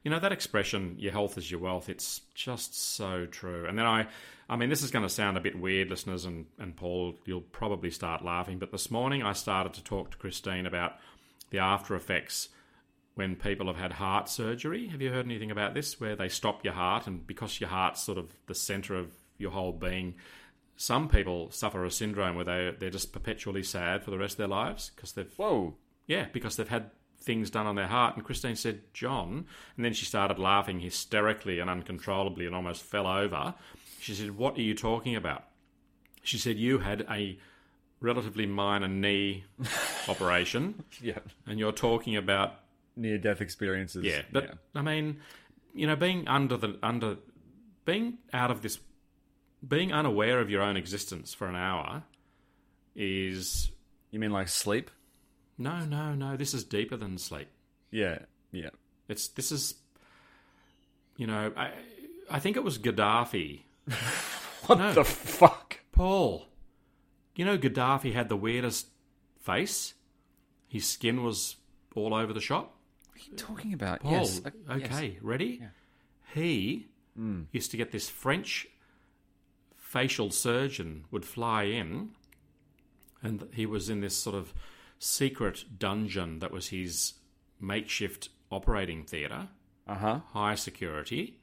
you 0.04 0.12
know 0.12 0.20
that 0.20 0.32
expression 0.32 0.96
your 0.98 1.12
health 1.12 1.38
is 1.38 1.50
your 1.50 1.60
wealth 1.60 1.90
it's 1.90 2.22
just 2.34 2.96
so 2.96 3.26
true 3.26 3.66
and 3.68 3.78
then 3.78 3.86
i 3.86 4.08
i 4.50 4.56
mean 4.56 4.70
this 4.70 4.84
is 4.84 4.92
going 4.92 5.04
to 5.04 5.10
sound 5.10 5.38
a 5.38 5.42
bit 5.42 5.60
weird 5.60 5.90
listeners 5.90 6.26
and 6.26 6.46
and 6.58 6.76
paul 6.76 7.16
you'll 7.26 7.42
probably 7.42 7.92
start 7.92 8.24
laughing 8.24 8.60
but 8.60 8.72
this 8.72 8.90
morning 8.90 9.24
i 9.24 9.34
started 9.34 9.74
to 9.74 9.84
talk 9.84 10.12
to 10.12 10.18
christine 10.18 10.66
about 10.66 10.94
the 11.50 11.60
after 11.60 11.96
effects 11.96 12.50
when 13.16 13.36
people 13.36 13.68
have 13.68 13.76
had 13.76 13.94
heart 13.94 14.30
surgery 14.30 14.88
have 14.88 15.02
you 15.02 15.12
heard 15.12 15.26
anything 15.26 15.52
about 15.52 15.74
this 15.74 16.00
where 16.00 16.16
they 16.16 16.30
stop 16.30 16.64
your 16.64 16.74
heart 16.74 17.08
and 17.08 17.28
because 17.28 17.60
your 17.60 17.70
heart's 17.70 18.02
sort 18.02 18.18
of 18.18 18.34
the 18.48 18.56
center 18.56 18.96
of 18.96 19.12
your 19.38 19.52
whole 19.52 19.74
being 19.74 20.16
some 20.78 21.10
people 21.10 21.52
suffer 21.52 21.84
a 21.84 21.92
syndrome 21.92 22.38
where 22.38 22.46
they 22.46 22.74
they're 22.80 22.90
just 22.90 23.12
perpetually 23.12 23.64
sad 23.64 24.02
for 24.02 24.12
the 24.12 24.18
rest 24.18 24.34
of 24.34 24.38
their 24.38 24.48
lives 24.48 24.92
because 24.96 25.12
they've 25.12 25.34
Whoa. 25.36 25.76
yeah 26.08 26.28
because 26.32 26.56
they've 26.56 26.70
had 26.70 26.92
things 27.22 27.50
done 27.50 27.68
on 27.68 27.76
their 27.76 27.88
heart. 27.88 28.16
And 28.16 28.24
Christine 28.26 28.56
said, 28.56 28.82
"John," 28.94 29.46
and 29.76 29.86
then 29.86 29.94
she 29.94 30.06
started 30.06 30.40
laughing 30.40 30.80
hysterically 30.80 31.60
and 31.60 31.70
uncontrollably 31.70 32.46
and 32.46 32.56
almost 32.56 32.82
fell 32.84 33.08
over. 33.08 33.54
She 34.00 34.14
said, 34.14 34.38
"What 34.38 34.58
are 34.58 34.62
you 34.62 34.74
talking 34.74 35.16
about?" 35.16 35.46
She 36.24 36.38
said, 36.38 36.58
"You 36.58 36.80
had 36.80 37.06
a 37.10 37.38
relatively 38.02 38.46
minor 38.46 38.88
knee 38.88 39.44
operation, 40.08 40.84
Yeah. 41.02 41.20
and 41.46 41.60
you're 41.60 41.72
talking 41.74 42.16
about 42.16 42.56
Near 42.96 43.18
death 43.18 43.42
experiences. 43.42 44.04
yeah, 44.06 44.22
but 44.32 44.58
I 44.76 44.82
mean, 44.82 45.20
you 45.74 45.86
know, 45.88 45.96
being 45.96 46.28
under 46.28 46.58
the 46.58 46.78
under, 46.84 47.18
being 47.86 48.18
out 48.34 48.52
of 48.52 48.62
this, 48.62 48.80
being 49.66 49.92
unaware 49.94 50.40
of 50.40 50.50
your 50.50 50.62
own 50.62 50.78
existence 50.78 51.34
for 51.34 51.48
an 51.48 51.56
hour, 51.56 52.04
is 52.96 53.72
you 54.12 54.20
mean 54.20 54.32
like 54.32 54.48
sleep? 54.48 54.90
No, 55.60 55.86
no, 55.86 56.16
no. 56.16 56.36
This 56.36 56.54
is 56.56 56.64
deeper 56.64 56.98
than 56.98 57.18
sleep. 57.18 57.50
Yeah. 57.92 58.20
Yeah. 58.52 58.70
It's 59.08 59.28
this 59.28 59.52
is, 59.52 59.76
you 61.18 61.28
know, 61.28 61.52
I 61.56 61.72
I 62.32 62.40
think 62.40 62.58
it 62.58 62.64
was 62.64 62.80
Gaddafi. 62.80 63.62
What 64.66 64.78
No. 64.78 64.94
the 64.94 65.04
fuck? 65.04 65.80
Paul, 65.92 66.46
you 67.36 67.44
know, 67.44 67.58
Gaddafi 67.58 68.14
had 68.14 68.30
the 68.30 68.36
weirdest 68.36 68.88
face. 69.40 69.96
His 70.68 70.86
skin 70.88 71.24
was 71.24 71.56
all 71.96 72.14
over 72.14 72.34
the 72.34 72.42
shop. 72.42 72.76
What 73.08 73.18
are 73.18 73.32
you 73.32 73.36
talking 73.36 73.74
about? 73.74 74.02
Paul, 74.02 74.12
yes. 74.12 74.42
okay, 74.70 75.14
yes. 75.14 75.24
ready? 75.24 75.64
He 76.36 76.88
hmm. 77.16 77.44
used 77.52 77.72
to 77.72 77.78
get 77.78 77.92
this 77.92 78.10
French 78.10 78.68
facial 79.76 80.30
surgeon 80.30 81.06
would 81.10 81.26
fly 81.26 81.64
in, 81.64 82.12
and 83.24 83.48
he 83.54 83.66
was 83.66 83.90
in 83.90 84.02
this 84.02 84.16
sort 84.16 84.36
of 84.36 84.54
secret 85.00 85.66
dungeon 85.80 86.40
that 86.40 86.52
was 86.52 86.68
his 86.68 87.14
makeshift 87.60 88.30
operating 88.52 89.04
theatre, 89.04 89.48
Uh 89.88 89.96
huh. 89.96 90.20
high 90.34 90.56
security, 90.56 91.40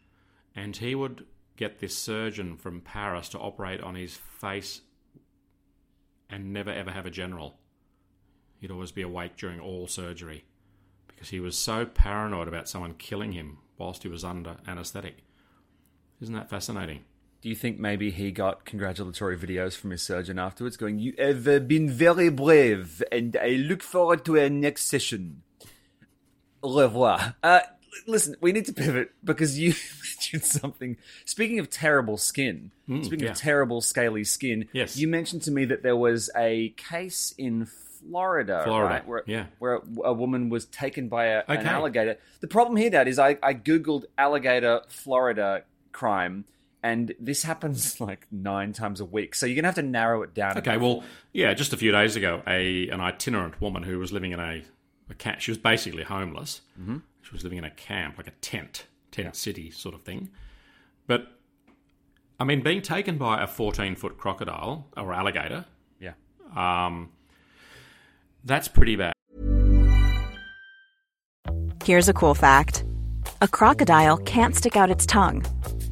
and 0.55 0.77
he 0.77 0.95
would 0.95 1.27
get 1.57 1.79
this 1.81 1.97
surgeon 1.97 2.57
from 2.57 2.81
Paris 2.83 3.29
to 3.31 3.39
operate 3.39 3.81
on 3.81 3.95
his 3.95 4.15
face 4.17 4.83
and 6.29 6.53
never 6.53 6.71
ever 6.71 6.91
have 6.91 7.07
a 7.07 7.11
general. 7.11 7.59
He'd 8.61 8.71
always 8.71 8.93
be 8.93 9.03
awake 9.03 9.37
during 9.37 9.61
all 9.61 9.87
surgery 9.87 10.45
because 11.07 11.29
he 11.31 11.41
was 11.41 11.57
so 11.57 11.87
paranoid 11.87 12.49
about 12.49 12.69
someone 12.69 12.95
killing 12.95 13.33
him 13.33 13.59
whilst 13.79 14.03
he 14.03 14.09
was 14.09 14.25
under 14.25 14.57
anaesthetic. 14.67 15.19
Isn't 16.21 16.35
that 16.35 16.51
fascinating? 16.51 17.05
Do 17.43 17.49
you 17.49 17.55
think 17.55 17.79
maybe 17.79 18.11
he 18.11 18.33
got 18.33 18.65
congratulatory 18.65 19.39
videos 19.39 19.77
from 19.77 19.91
his 19.91 20.03
surgeon 20.03 20.39
afterwards 20.39 20.77
going, 20.77 20.99
You 20.99 21.15
have 21.19 21.69
been 21.69 21.91
very 21.91 22.29
brave, 22.29 23.03
and 23.13 23.37
I 23.41 23.51
look 23.51 23.83
forward 23.83 24.25
to 24.25 24.39
our 24.39 24.49
next 24.49 24.87
session? 24.87 25.43
Au 26.63 26.81
revoir. 26.81 27.37
Uh, 27.43 27.61
listen, 28.07 28.35
we 28.41 28.53
need 28.53 28.65
to 28.67 28.73
pivot 28.73 29.13
because 29.23 29.59
you 29.59 29.75
mentioned 30.03 30.45
something. 30.45 30.97
Speaking 31.25 31.59
of 31.59 31.71
terrible 31.71 32.17
skin, 32.17 32.73
speaking 33.03 33.27
yeah. 33.27 33.31
of 33.31 33.37
terrible 33.37 33.81
scaly 33.81 34.25
skin, 34.25 34.69
Yes. 34.73 34.97
you 34.97 35.07
mentioned 35.09 35.43
to 35.43 35.51
me 35.51 35.65
that 35.67 35.83
there 35.83 35.97
was 35.97 36.31
a 36.37 36.71
case 36.71 37.35
in 37.39 37.67
Florida, 37.67 38.63
Florida, 38.65 38.95
right, 38.95 39.07
where, 39.07 39.23
yeah. 39.27 39.47
where 39.59 39.81
a 40.05 40.13
woman 40.13 40.49
was 40.49 40.67
taken 40.67 41.09
by 41.09 41.27
a, 41.27 41.43
an 41.49 41.67
alligator. 41.67 42.19
The 42.41 42.49
problem 42.49 42.77
here, 42.77 42.91
Dad, 42.91 43.09
is 43.09 43.19
I, 43.19 43.39
I 43.43 43.55
googled 43.55 44.05
alligator 44.17 44.83
Florida 44.89 45.65
crime, 45.93 46.45
and 46.83 47.15
this 47.19 47.43
happens 47.43 48.01
like 48.01 48.27
nine 48.31 48.73
times 48.73 49.01
a 49.01 49.05
week. 49.05 49.35
So 49.35 49.47
you're 49.47 49.57
gonna 49.57 49.69
have 49.69 49.75
to 49.77 49.83
narrow 49.83 50.23
it 50.23 50.35
down. 50.35 50.59
Okay, 50.59 50.77
well, 50.77 51.03
yeah, 51.33 51.53
just 51.55 51.73
a 51.73 51.77
few 51.77 51.93
days 51.93 52.17
ago, 52.17 52.43
a 52.47 52.89
an 52.89 53.01
itinerant 53.01 53.61
woman 53.61 53.83
who 53.83 53.99
was 53.99 54.13
living 54.13 54.33
in 54.33 54.41
a, 54.41 54.63
a 55.11 55.15
camp, 55.15 55.41
she 55.41 55.51
was 55.51 55.59
basically 55.59 56.03
homeless. 56.03 56.63
Mm-hmm. 56.81 56.99
She 57.23 57.33
was 57.33 57.43
living 57.43 57.59
in 57.59 57.65
a 57.65 57.71
camp, 57.71 58.19
like 58.19 58.29
a 58.29 58.35
tent, 58.41 58.87
tent 59.11 59.35
city 59.35 59.71
sort 59.71 59.95
of 59.97 60.03
thing. 60.03 60.31
But, 61.09 61.27
I 62.39 62.45
mean, 62.45 62.63
being 62.63 62.83
taken 62.83 63.19
by 63.19 63.43
a 63.43 63.47
14 63.49 63.97
foot 63.97 64.17
crocodile 64.17 64.87
or 64.97 65.13
alligator, 65.13 65.65
yeah, 65.99 66.13
um, 66.55 67.11
that's 68.45 68.69
pretty 68.69 68.95
bad. 68.95 69.13
Here's 71.85 72.09
a 72.09 72.13
cool 72.13 72.35
fact 72.35 72.85
a 73.43 73.49
crocodile 73.49 74.17
can't 74.19 74.55
stick 74.55 74.77
out 74.77 74.91
its 74.91 75.05
tongue. 75.05 75.45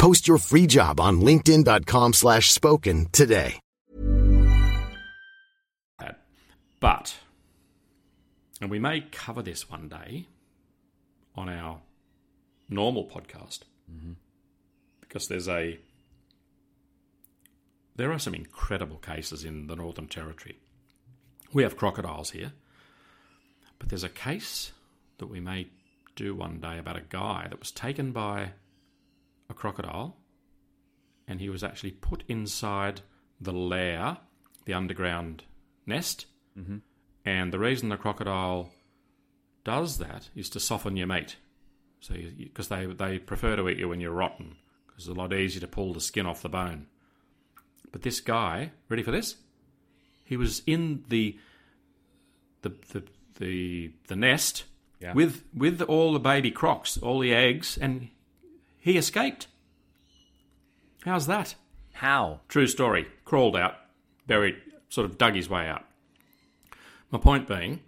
Post 0.00 0.26
your 0.26 0.38
free 0.38 0.66
job 0.66 0.98
on 0.98 1.20
linkedin.com 1.20 2.14
slash 2.14 2.50
spoken 2.50 3.06
today. 3.12 3.60
But, 6.80 7.16
and 8.62 8.70
we 8.70 8.78
may 8.78 9.02
cover 9.02 9.42
this 9.42 9.68
one 9.68 9.90
day 9.90 10.24
on 11.36 11.50
our 11.50 11.80
normal 12.70 13.04
podcast, 13.04 13.64
mm-hmm. 13.92 14.12
because 15.02 15.28
there's 15.28 15.46
a 15.46 15.78
there 17.96 18.10
are 18.10 18.18
some 18.18 18.34
incredible 18.34 18.96
cases 18.96 19.44
in 19.44 19.66
the 19.66 19.76
Northern 19.76 20.08
Territory. 20.08 20.56
We 21.52 21.62
have 21.62 21.76
crocodiles 21.76 22.30
here, 22.30 22.54
but 23.78 23.90
there's 23.90 24.04
a 24.04 24.08
case 24.08 24.72
that 25.18 25.26
we 25.26 25.40
may 25.40 25.68
do 26.16 26.34
one 26.34 26.58
day 26.58 26.78
about 26.78 26.96
a 26.96 27.02
guy 27.06 27.48
that 27.50 27.58
was 27.58 27.70
taken 27.70 28.12
by 28.12 28.52
a 29.50 29.54
crocodile 29.54 30.16
and 31.28 31.40
he 31.40 31.48
was 31.50 31.62
actually 31.62 31.90
put 31.90 32.24
inside 32.28 33.02
the 33.40 33.52
lair, 33.52 34.18
the 34.64 34.72
underground 34.74 35.44
nest. 35.86 36.26
Mm-hmm. 36.58 36.78
And 37.24 37.52
the 37.52 37.58
reason 37.58 37.88
the 37.90 37.96
crocodile 37.96 38.70
does 39.64 39.98
that 39.98 40.30
is 40.34 40.48
to 40.50 40.60
soften 40.60 40.96
your 40.96 41.06
mate. 41.06 41.36
So, 42.00 42.14
because 42.38 42.68
they, 42.68 42.86
they 42.86 43.18
prefer 43.18 43.56
to 43.56 43.68
eat 43.68 43.78
you 43.78 43.88
when 43.90 44.00
you're 44.00 44.10
rotten, 44.12 44.56
because 44.86 45.06
it's 45.06 45.16
a 45.16 45.20
lot 45.20 45.32
easier 45.34 45.60
to 45.60 45.68
pull 45.68 45.92
the 45.92 46.00
skin 46.00 46.24
off 46.26 46.40
the 46.42 46.48
bone. 46.48 46.86
But 47.92 48.02
this 48.02 48.20
guy, 48.20 48.72
ready 48.88 49.02
for 49.02 49.10
this? 49.10 49.36
He 50.24 50.36
was 50.36 50.62
in 50.66 51.04
the 51.08 51.38
the 52.62 52.72
the 52.92 53.02
the, 53.38 53.92
the 54.06 54.16
nest 54.16 54.64
Yeah. 55.00 55.12
with 55.12 55.42
with 55.54 55.82
all 55.82 56.12
the 56.12 56.20
baby 56.20 56.50
crocs, 56.50 56.96
all 56.98 57.18
the 57.18 57.34
eggs, 57.34 57.76
and 57.76 58.08
he 58.80 58.96
escaped. 58.96 59.46
How's 61.04 61.26
that? 61.26 61.54
How? 61.92 62.40
True 62.48 62.66
story. 62.66 63.06
Crawled 63.24 63.56
out, 63.56 63.74
buried, 64.26 64.56
sort 64.88 65.04
of 65.04 65.18
dug 65.18 65.34
his 65.34 65.48
way 65.48 65.66
out. 65.68 65.84
My 67.10 67.18
point 67.18 67.48
being, 67.48 67.80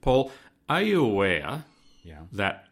Paul, 0.00 0.30
are 0.68 0.82
you 0.82 1.04
aware 1.04 1.64
Yeah. 2.04 2.22
that 2.32 2.66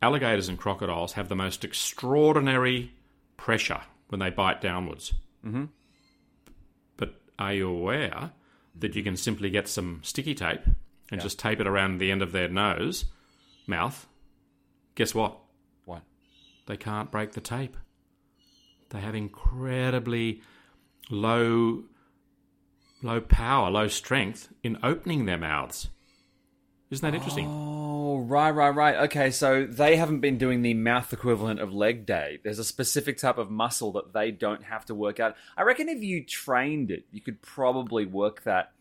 alligators 0.00 0.48
and 0.48 0.58
crocodiles 0.58 1.14
have 1.14 1.28
the 1.28 1.36
most 1.36 1.64
extraordinary 1.64 2.92
pressure 3.36 3.80
when 4.08 4.20
they 4.20 4.30
bite 4.30 4.60
downwards? 4.60 5.12
Mm-hmm. 5.44 5.64
But 6.96 7.14
are 7.38 7.52
you 7.54 7.68
aware 7.68 8.32
that 8.78 8.94
you 8.94 9.02
can 9.02 9.16
simply 9.16 9.50
get 9.50 9.66
some 9.68 10.00
sticky 10.04 10.34
tape 10.34 10.60
and 11.10 11.20
just 11.20 11.38
tape 11.38 11.58
it 11.60 11.66
around 11.66 11.98
the 11.98 12.10
end 12.10 12.22
of 12.22 12.32
their 12.32 12.48
nose, 12.48 13.06
mouth? 13.66 14.06
Guess? 14.94 15.14
What? 15.14 15.36
They 16.68 16.76
can't 16.76 17.10
break 17.10 17.32
the 17.32 17.40
tape. 17.40 17.76
They 18.90 19.00
have 19.00 19.14
incredibly 19.14 20.42
low 21.10 21.84
low 23.02 23.20
power, 23.20 23.70
low 23.70 23.88
strength 23.88 24.52
in 24.62 24.78
opening 24.82 25.24
their 25.24 25.38
mouths. 25.38 25.88
Isn't 26.90 27.06
that 27.06 27.16
interesting? 27.16 27.46
Oh, 27.48 28.18
right, 28.18 28.50
right, 28.50 28.74
right. 28.74 28.96
Okay, 29.04 29.30
so 29.30 29.66
they 29.66 29.96
haven't 29.96 30.20
been 30.20 30.38
doing 30.38 30.62
the 30.62 30.74
mouth 30.74 31.12
equivalent 31.12 31.60
of 31.60 31.72
leg 31.72 32.06
day. 32.06 32.38
There's 32.42 32.58
a 32.58 32.64
specific 32.64 33.18
type 33.18 33.38
of 33.38 33.50
muscle 33.50 33.92
that 33.92 34.12
they 34.12 34.30
don't 34.30 34.64
have 34.64 34.84
to 34.86 34.94
work 34.94 35.20
out. 35.20 35.36
I 35.56 35.62
reckon 35.62 35.88
if 35.88 36.02
you 36.02 36.24
trained 36.24 36.90
it, 36.90 37.04
you 37.12 37.20
could 37.20 37.40
probably 37.40 38.04
work 38.04 38.42
that 38.44 38.72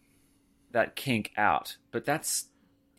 that 0.72 0.96
kink 0.96 1.32
out. 1.38 1.78
But 1.92 2.06
that's 2.06 2.48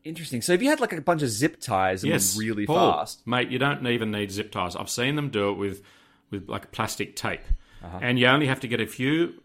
interesting. 0.05 0.43
So 0.43 0.53
if 0.53 0.63
you 0.63 0.69
had 0.69 0.81
like 0.81 0.93
a 0.93 1.01
bunch 1.01 1.23
of 1.23 1.29
zip 1.31 1.61
ties 1.61 2.03
and 2.03 2.13
yes, 2.13 2.37
really 2.39 2.67
Paul, 2.67 2.93
fast, 2.93 3.27
mate. 3.27 3.51
You 3.51 3.59
don't 3.59 3.87
even 3.87 4.11
need 4.11 4.31
zip 4.31 4.51
ties. 4.53 4.77
I've 4.77 4.91
seen 4.91 5.17
them 5.17 5.31
do 5.31 5.51
it 5.51 5.55
with 5.59 5.83
with 6.31 6.49
like 6.49 6.71
plastic 6.73 7.17
tape, 7.17 7.41
Uh-huh. 7.83 7.99
and 8.03 8.19
you 8.19 8.27
only 8.27 8.47
have 8.47 8.61
to 8.61 8.69
get 8.69 8.81
a 8.81 8.87
few 8.87 9.43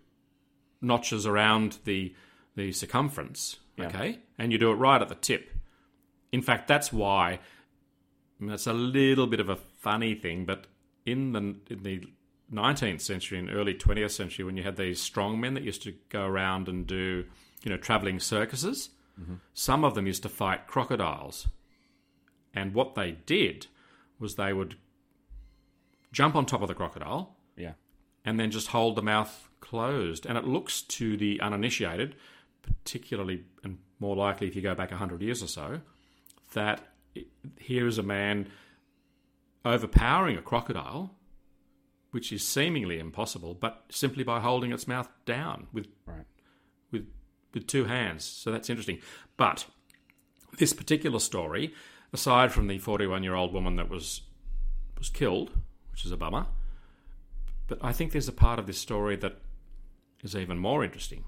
notches 0.81 1.25
around 1.25 1.77
the 1.85 2.13
the 2.55 2.71
circumference. 2.71 3.57
Yeah. 3.77 3.87
Okay, 3.87 4.19
and 4.37 4.51
you 4.51 4.57
do 4.57 4.71
it 4.71 4.75
right 4.75 5.01
at 5.01 5.09
the 5.09 5.15
tip. 5.15 5.49
In 6.31 6.41
fact, 6.41 6.67
that's 6.67 6.91
why. 6.93 7.39
I 8.39 8.43
mean, 8.43 8.53
it's 8.53 8.67
a 8.67 8.73
little 8.73 9.27
bit 9.27 9.39
of 9.39 9.49
a 9.49 9.55
funny 9.79 10.15
thing, 10.15 10.45
but 10.45 10.67
in 11.05 11.31
the 11.31 11.55
in 11.73 11.83
the 11.83 12.01
19th 12.51 13.01
century 13.01 13.39
and 13.39 13.49
early 13.49 13.73
20th 13.73 14.11
century, 14.11 14.45
when 14.45 14.57
you 14.57 14.63
had 14.63 14.75
these 14.77 14.99
strongmen 14.99 15.53
that 15.55 15.63
used 15.63 15.81
to 15.83 15.93
go 16.09 16.23
around 16.25 16.67
and 16.67 16.85
do, 16.85 17.25
you 17.63 17.71
know, 17.71 17.77
traveling 17.77 18.19
circuses, 18.19 18.89
some 19.53 19.83
of 19.83 19.95
them 19.95 20.07
used 20.07 20.23
to 20.23 20.29
fight 20.29 20.67
crocodiles. 20.67 21.47
And 22.53 22.73
what 22.73 22.95
they 22.95 23.11
did 23.11 23.67
was 24.19 24.35
they 24.35 24.53
would 24.53 24.75
jump 26.11 26.35
on 26.35 26.45
top 26.45 26.61
of 26.61 26.67
the 26.67 26.73
crocodile 26.73 27.35
yeah. 27.57 27.73
and 28.23 28.39
then 28.39 28.51
just 28.51 28.67
hold 28.67 28.95
the 28.95 29.01
mouth 29.01 29.49
closed. 29.59 30.25
And 30.25 30.37
it 30.37 30.45
looks 30.45 30.81
to 30.81 31.17
the 31.17 31.41
uninitiated, 31.41 32.15
particularly 32.61 33.43
and 33.63 33.79
more 33.99 34.15
likely 34.15 34.47
if 34.47 34.55
you 34.55 34.61
go 34.61 34.75
back 34.75 34.91
100 34.91 35.21
years 35.21 35.41
or 35.41 35.47
so, 35.47 35.81
that 36.53 36.81
here 37.57 37.87
is 37.87 37.97
a 37.97 38.03
man 38.03 38.49
overpowering 39.65 40.37
a 40.37 40.41
crocodile, 40.41 41.15
which 42.11 42.31
is 42.31 42.43
seemingly 42.45 42.99
impossible, 42.99 43.53
but 43.53 43.85
simply 43.89 44.23
by 44.23 44.39
holding 44.39 44.71
its 44.71 44.87
mouth 44.87 45.09
down 45.25 45.67
with 45.71 45.87
Right. 46.05 46.25
With 47.53 47.67
two 47.67 47.85
hands. 47.85 48.23
So 48.23 48.51
that's 48.51 48.69
interesting. 48.69 48.99
But 49.37 49.65
this 50.57 50.73
particular 50.73 51.19
story, 51.19 51.73
aside 52.11 52.51
from 52.51 52.67
the 52.67 52.77
41 52.79 53.23
year 53.23 53.35
old 53.35 53.53
woman 53.53 53.75
that 53.77 53.89
was 53.89 54.21
was 54.97 55.09
killed, 55.09 55.51
which 55.91 56.05
is 56.05 56.11
a 56.11 56.17
bummer, 56.17 56.45
but 57.67 57.79
I 57.81 57.91
think 57.91 58.11
there's 58.11 58.27
a 58.27 58.33
part 58.33 58.59
of 58.59 58.67
this 58.67 58.77
story 58.77 59.15
that 59.17 59.39
is 60.23 60.35
even 60.35 60.57
more 60.57 60.83
interesting, 60.83 61.25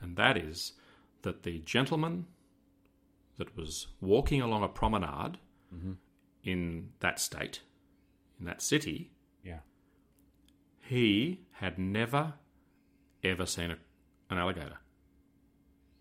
and 0.00 0.16
that 0.16 0.36
is 0.36 0.72
that 1.22 1.42
the 1.42 1.58
gentleman 1.60 2.26
that 3.36 3.56
was 3.56 3.88
walking 4.00 4.42
along 4.42 4.64
a 4.64 4.68
promenade 4.68 5.38
mm-hmm. 5.74 5.92
in 6.42 6.90
that 7.00 7.20
state, 7.20 7.60
in 8.38 8.46
that 8.46 8.60
city, 8.60 9.12
Yeah. 9.44 9.60
he 10.80 11.42
had 11.52 11.78
never, 11.78 12.34
ever 13.22 13.46
seen 13.46 13.70
a, 13.70 13.78
an 14.30 14.38
alligator. 14.38 14.78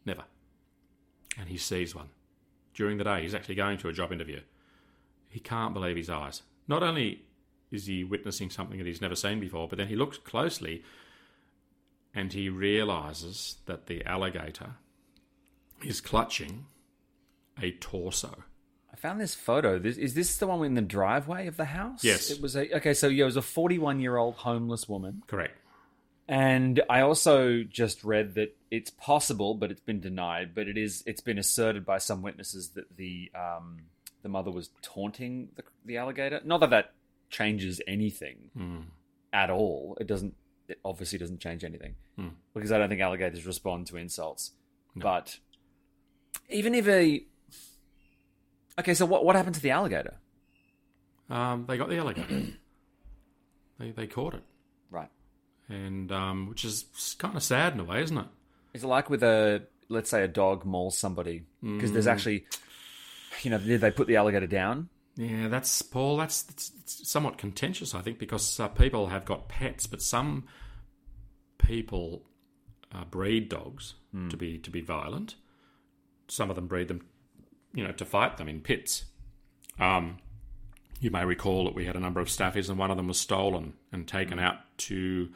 Never. 0.07 0.23
And 1.37 1.49
he 1.49 1.57
sees 1.57 1.93
one. 1.93 2.07
During 2.73 2.97
the 2.97 3.03
day, 3.03 3.21
he's 3.23 3.35
actually 3.35 3.55
going 3.55 3.77
to 3.79 3.89
a 3.89 3.93
job 3.93 4.13
interview. 4.13 4.39
He 5.29 5.41
can't 5.41 5.73
believe 5.73 5.97
his 5.97 6.09
eyes. 6.09 6.43
Not 6.67 6.81
only 6.81 7.23
is 7.71 7.87
he 7.87 8.05
witnessing 8.05 8.49
something 8.49 8.77
that 8.77 8.87
he's 8.87 9.01
never 9.01 9.15
seen 9.15 9.41
before, 9.41 9.67
but 9.67 9.77
then 9.77 9.89
he 9.89 9.97
looks 9.97 10.17
closely 10.17 10.83
and 12.15 12.31
he 12.31 12.47
realizes 12.49 13.57
that 13.65 13.87
the 13.87 14.05
alligator 14.05 14.75
is 15.83 15.99
clutching 15.99 16.65
a 17.61 17.71
torso. 17.71 18.45
I 18.91 18.95
found 18.95 19.19
this 19.19 19.35
photo. 19.35 19.77
This, 19.77 19.97
is 19.97 20.13
this 20.13 20.37
the 20.37 20.47
one 20.47 20.63
in 20.63 20.75
the 20.75 20.81
driveway 20.81 21.47
of 21.47 21.57
the 21.57 21.65
house? 21.65 22.03
Yes. 22.03 22.31
It 22.31 22.41
was 22.41 22.55
a 22.55 22.73
okay. 22.77 22.93
So 22.93 23.09
yeah, 23.09 23.23
it 23.23 23.25
was 23.25 23.35
a 23.35 23.41
41 23.41 23.99
year 23.99 24.15
old 24.15 24.35
homeless 24.35 24.87
woman, 24.87 25.21
Correct. 25.27 25.59
And 26.27 26.81
I 26.89 27.01
also 27.01 27.63
just 27.63 28.03
read 28.03 28.35
that 28.35 28.55
it's 28.69 28.89
possible, 28.89 29.53
but 29.53 29.71
it's 29.71 29.81
been 29.81 29.99
denied. 30.01 30.53
But 30.53 30.67
it 30.67 30.77
is. 30.77 31.03
It's 31.05 31.21
been 31.21 31.37
asserted 31.37 31.85
by 31.85 31.99
some 31.99 32.21
witnesses 32.21 32.69
that 32.69 32.97
the 32.97 33.31
um, 33.33 33.77
the 34.23 34.29
mother 34.29 34.51
was 34.51 34.69
taunting 34.81 35.49
the, 35.55 35.63
the 35.85 35.97
alligator. 35.97 36.41
Not 36.43 36.59
that 36.59 36.69
that 36.71 36.93
changes 37.29 37.81
anything 37.87 38.49
at 39.31 39.49
all. 39.49 39.97
It 40.01 40.07
doesn't. 40.07 40.35
It 40.67 40.79
obviously 40.83 41.17
doesn't 41.17 41.39
change 41.39 41.63
anything 41.63 41.95
because 42.53 42.71
I 42.73 42.77
don't 42.77 42.89
think 42.89 42.99
alligators 42.99 43.45
respond 43.45 43.87
to 43.87 43.95
insults. 43.97 44.51
But 44.95 45.37
even 46.49 46.75
if 46.75 46.87
a 46.89 47.23
okay, 48.79 48.93
so 48.93 49.05
what 49.05 49.23
what 49.23 49.35
happened 49.37 49.55
to 49.55 49.61
the 49.61 49.71
alligator? 49.71 50.15
Um, 51.29 51.65
they 51.67 51.77
got 51.77 51.87
the 51.89 51.97
alligator. 51.97 52.47
they 53.79 53.91
they 53.91 54.07
caught 54.07 54.33
it, 54.33 54.43
Right. 54.89 55.09
And 55.69 56.11
um, 56.11 56.49
which 56.49 56.65
is 56.65 56.85
kind 57.17 57.35
of 57.35 57.43
sad 57.43 57.73
in 57.73 57.79
a 57.79 57.83
way, 57.83 58.01
isn't 58.01 58.17
it? 58.17 58.21
it? 58.21 58.27
Is 58.73 58.83
it 58.83 58.87
like 58.87 59.09
with 59.09 59.23
a 59.23 59.63
let's 59.89 60.09
say 60.09 60.23
a 60.23 60.27
dog 60.27 60.65
mauls 60.65 60.97
somebody 60.97 61.43
because 61.61 61.91
there's 61.91 62.07
actually, 62.07 62.45
you 63.41 63.49
know, 63.49 63.57
did 63.57 63.81
they 63.81 63.91
put 63.91 64.07
the 64.07 64.17
alligator 64.17 64.47
down? 64.47 64.89
Yeah, 65.15 65.47
that's 65.47 65.81
Paul. 65.81 66.17
That's, 66.17 66.43
that's, 66.43 66.71
it's 66.79 67.09
somewhat 67.09 67.37
contentious, 67.37 67.95
I 67.95 68.01
think, 68.01 68.19
because 68.19 68.59
uh, 68.59 68.67
people 68.67 69.07
have 69.07 69.25
got 69.25 69.49
pets, 69.49 69.87
but 69.87 70.01
some 70.01 70.45
people 71.57 72.23
uh, 72.93 73.03
breed 73.05 73.49
dogs 73.49 73.95
to 74.29 74.37
be 74.37 74.57
to 74.59 74.69
be 74.69 74.81
violent. 74.81 75.35
Some 76.27 76.49
of 76.49 76.55
them 76.55 76.67
breed 76.67 76.87
them, 76.87 77.05
you 77.73 77.83
know, 77.83 77.91
to 77.93 78.05
fight 78.05 78.37
them 78.37 78.47
in 78.47 78.61
pits. 78.61 79.05
Um, 79.79 80.17
you 80.99 81.11
may 81.11 81.25
recall 81.25 81.65
that 81.65 81.75
we 81.75 81.85
had 81.85 81.95
a 81.95 81.99
number 81.99 82.19
of 82.19 82.27
staffies, 82.27 82.69
and 82.69 82.77
one 82.77 82.91
of 82.91 82.97
them 82.97 83.07
was 83.07 83.19
stolen 83.19 83.73
and 83.91 84.07
taken 84.07 84.39
out 84.39 84.57
to 84.77 85.29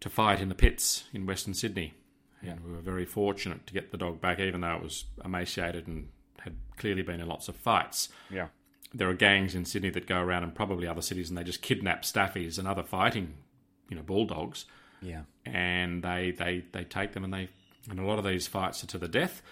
to 0.00 0.08
fight 0.08 0.40
in 0.40 0.48
the 0.48 0.54
pits 0.54 1.04
in 1.12 1.26
Western 1.26 1.54
Sydney. 1.54 1.94
And 2.42 2.60
we 2.64 2.70
were 2.70 2.80
very 2.80 3.04
fortunate 3.04 3.66
to 3.66 3.72
get 3.74 3.90
the 3.90 3.98
dog 3.98 4.20
back, 4.20 4.38
even 4.38 4.60
though 4.60 4.76
it 4.76 4.82
was 4.82 5.04
emaciated 5.24 5.88
and 5.88 6.08
had 6.40 6.54
clearly 6.76 7.02
been 7.02 7.20
in 7.20 7.26
lots 7.26 7.48
of 7.48 7.56
fights 7.56 8.08
Yeah. 8.30 8.48
there 8.94 9.08
are 9.10 9.14
gangs 9.14 9.54
in 9.56 9.64
Sydney 9.64 9.90
that 9.90 10.06
go 10.06 10.20
around 10.20 10.44
and 10.44 10.54
probably 10.54 10.86
other 10.86 11.02
cities 11.02 11.28
and 11.28 11.36
they 11.36 11.42
just 11.42 11.60
kidnap 11.60 12.02
staffies 12.02 12.56
and 12.58 12.68
other 12.68 12.84
fighting, 12.84 13.34
you 13.88 13.96
know, 13.96 14.02
bulldogs, 14.02 14.64
Yeah. 15.02 15.22
and 15.44 16.04
they 16.04 16.30
they 16.30 16.64
they 16.72 16.84
take 16.84 17.12
them 17.14 17.24
and 17.24 17.32
they 17.34 17.48
and 17.90 17.98
a 17.98 18.04
lot 18.06 18.18
of 18.20 18.24
these 18.24 18.46
fights 18.46 18.84
are 18.84 18.86
to 18.88 18.98
the 18.98 19.08
death. 19.08 19.42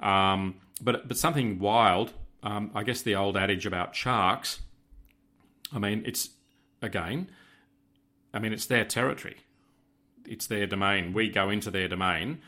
Um, 0.00 0.56
but 0.82 1.06
but 1.06 1.16
something 1.16 1.60
wild, 1.60 2.14
um, 2.42 2.72
I 2.74 2.82
guess 2.82 3.00
the 3.02 3.14
old 3.14 3.36
adage 3.36 3.64
about 3.66 3.94
sharks. 3.94 4.60
I 5.72 5.78
mean, 5.78 6.02
it's 6.04 6.30
again, 6.82 7.30
I 8.34 8.40
mean, 8.40 8.52
it's 8.52 8.66
their 8.66 8.84
territory, 8.84 9.36
it's 10.26 10.46
their 10.46 10.66
domain. 10.66 11.12
We 11.12 11.28
go 11.30 11.50
into 11.50 11.70
their 11.70 11.88
domain. 11.88 12.40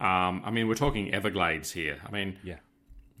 Um, 0.00 0.42
I 0.44 0.50
mean, 0.50 0.68
we're 0.68 0.74
talking 0.74 1.12
Everglades 1.14 1.72
here. 1.72 1.98
I 2.06 2.10
mean, 2.10 2.38
Yeah. 2.42 2.58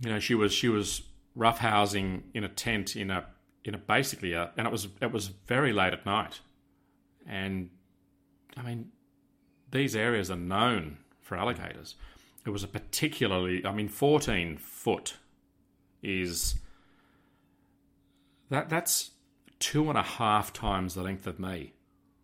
you 0.00 0.10
know, 0.10 0.20
she 0.20 0.34
was 0.34 0.52
she 0.52 0.68
was 0.68 1.02
roughhousing 1.36 2.22
in 2.34 2.44
a 2.44 2.48
tent 2.48 2.96
in 2.96 3.10
a 3.10 3.26
in 3.64 3.74
a 3.74 3.78
basically 3.78 4.32
a, 4.32 4.52
and 4.56 4.66
it 4.66 4.70
was 4.70 4.88
it 5.00 5.10
was 5.12 5.28
very 5.28 5.72
late 5.72 5.92
at 5.92 6.04
night, 6.06 6.40
and 7.26 7.70
I 8.56 8.62
mean, 8.62 8.92
these 9.70 9.96
areas 9.96 10.30
are 10.30 10.36
known 10.36 10.98
for 11.20 11.36
alligators. 11.36 11.94
It 12.46 12.50
was 12.50 12.62
a 12.62 12.68
particularly, 12.68 13.64
I 13.66 13.72
mean, 13.72 13.88
fourteen 13.88 14.56
foot 14.56 15.16
is 16.02 16.56
that 18.50 18.68
that's 18.68 19.10
two 19.58 19.88
and 19.88 19.98
a 19.98 20.02
half 20.02 20.52
times 20.52 20.94
the 20.94 21.02
length 21.02 21.26
of 21.26 21.38
me. 21.40 21.72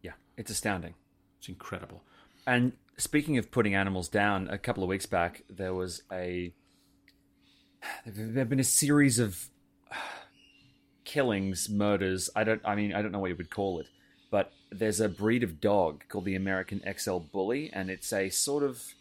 Yeah. 0.03 0.12
It's 0.37 0.51
astounding. 0.51 0.94
It's 1.42 1.48
incredible. 1.48 2.05
And 2.46 2.70
speaking 2.98 3.37
of 3.37 3.50
putting 3.50 3.74
animals 3.74 4.09
down, 4.09 4.46
a 4.46 4.59
couple 4.59 4.85
of 4.85 4.88
weeks 4.88 5.07
back 5.07 5.42
there 5.50 5.74
was 5.74 6.02
a 6.12 6.52
there 8.07 8.38
have 8.38 8.48
been 8.48 8.61
a 8.61 8.64
series 8.64 9.18
of 9.18 9.48
killings, 11.05 11.68
murders. 11.68 12.31
I 12.37 12.44
don't. 12.44 12.62
I 12.64 12.76
mean, 12.76 12.94
I 12.94 13.02
don't 13.02 13.11
know 13.11 13.18
what 13.18 13.31
you 13.31 13.35
would 13.35 13.50
call 13.50 13.81
it, 13.81 13.88
but 14.31 14.52
there's 14.70 15.00
a 15.00 15.09
breed 15.09 15.42
of 15.42 15.61
dog 15.61 16.05
called 16.09 16.26
the 16.26 16.37
American 16.37 16.81
XL 16.96 17.18
Bully, 17.18 17.70
and 17.72 17.90
it's 17.90 18.12
a 18.12 18.28
sort 18.28 18.62
of. 18.62 18.94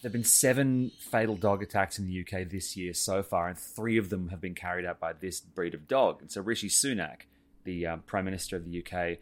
There've 0.00 0.10
been 0.10 0.24
seven 0.24 0.90
fatal 0.98 1.36
dog 1.36 1.62
attacks 1.62 1.98
in 1.98 2.06
the 2.06 2.20
UK 2.22 2.48
this 2.48 2.78
year 2.78 2.94
so 2.94 3.22
far, 3.22 3.46
and 3.46 3.58
three 3.58 3.98
of 3.98 4.08
them 4.08 4.28
have 4.28 4.40
been 4.40 4.54
carried 4.54 4.86
out 4.86 4.98
by 4.98 5.12
this 5.12 5.38
breed 5.38 5.74
of 5.74 5.86
dog. 5.86 6.22
And 6.22 6.32
so 6.32 6.40
Rishi 6.40 6.70
Sunak, 6.70 7.26
the 7.64 7.86
um, 7.86 8.04
Prime 8.06 8.24
Minister 8.24 8.56
of 8.56 8.64
the 8.64 8.82
UK, 8.82 9.18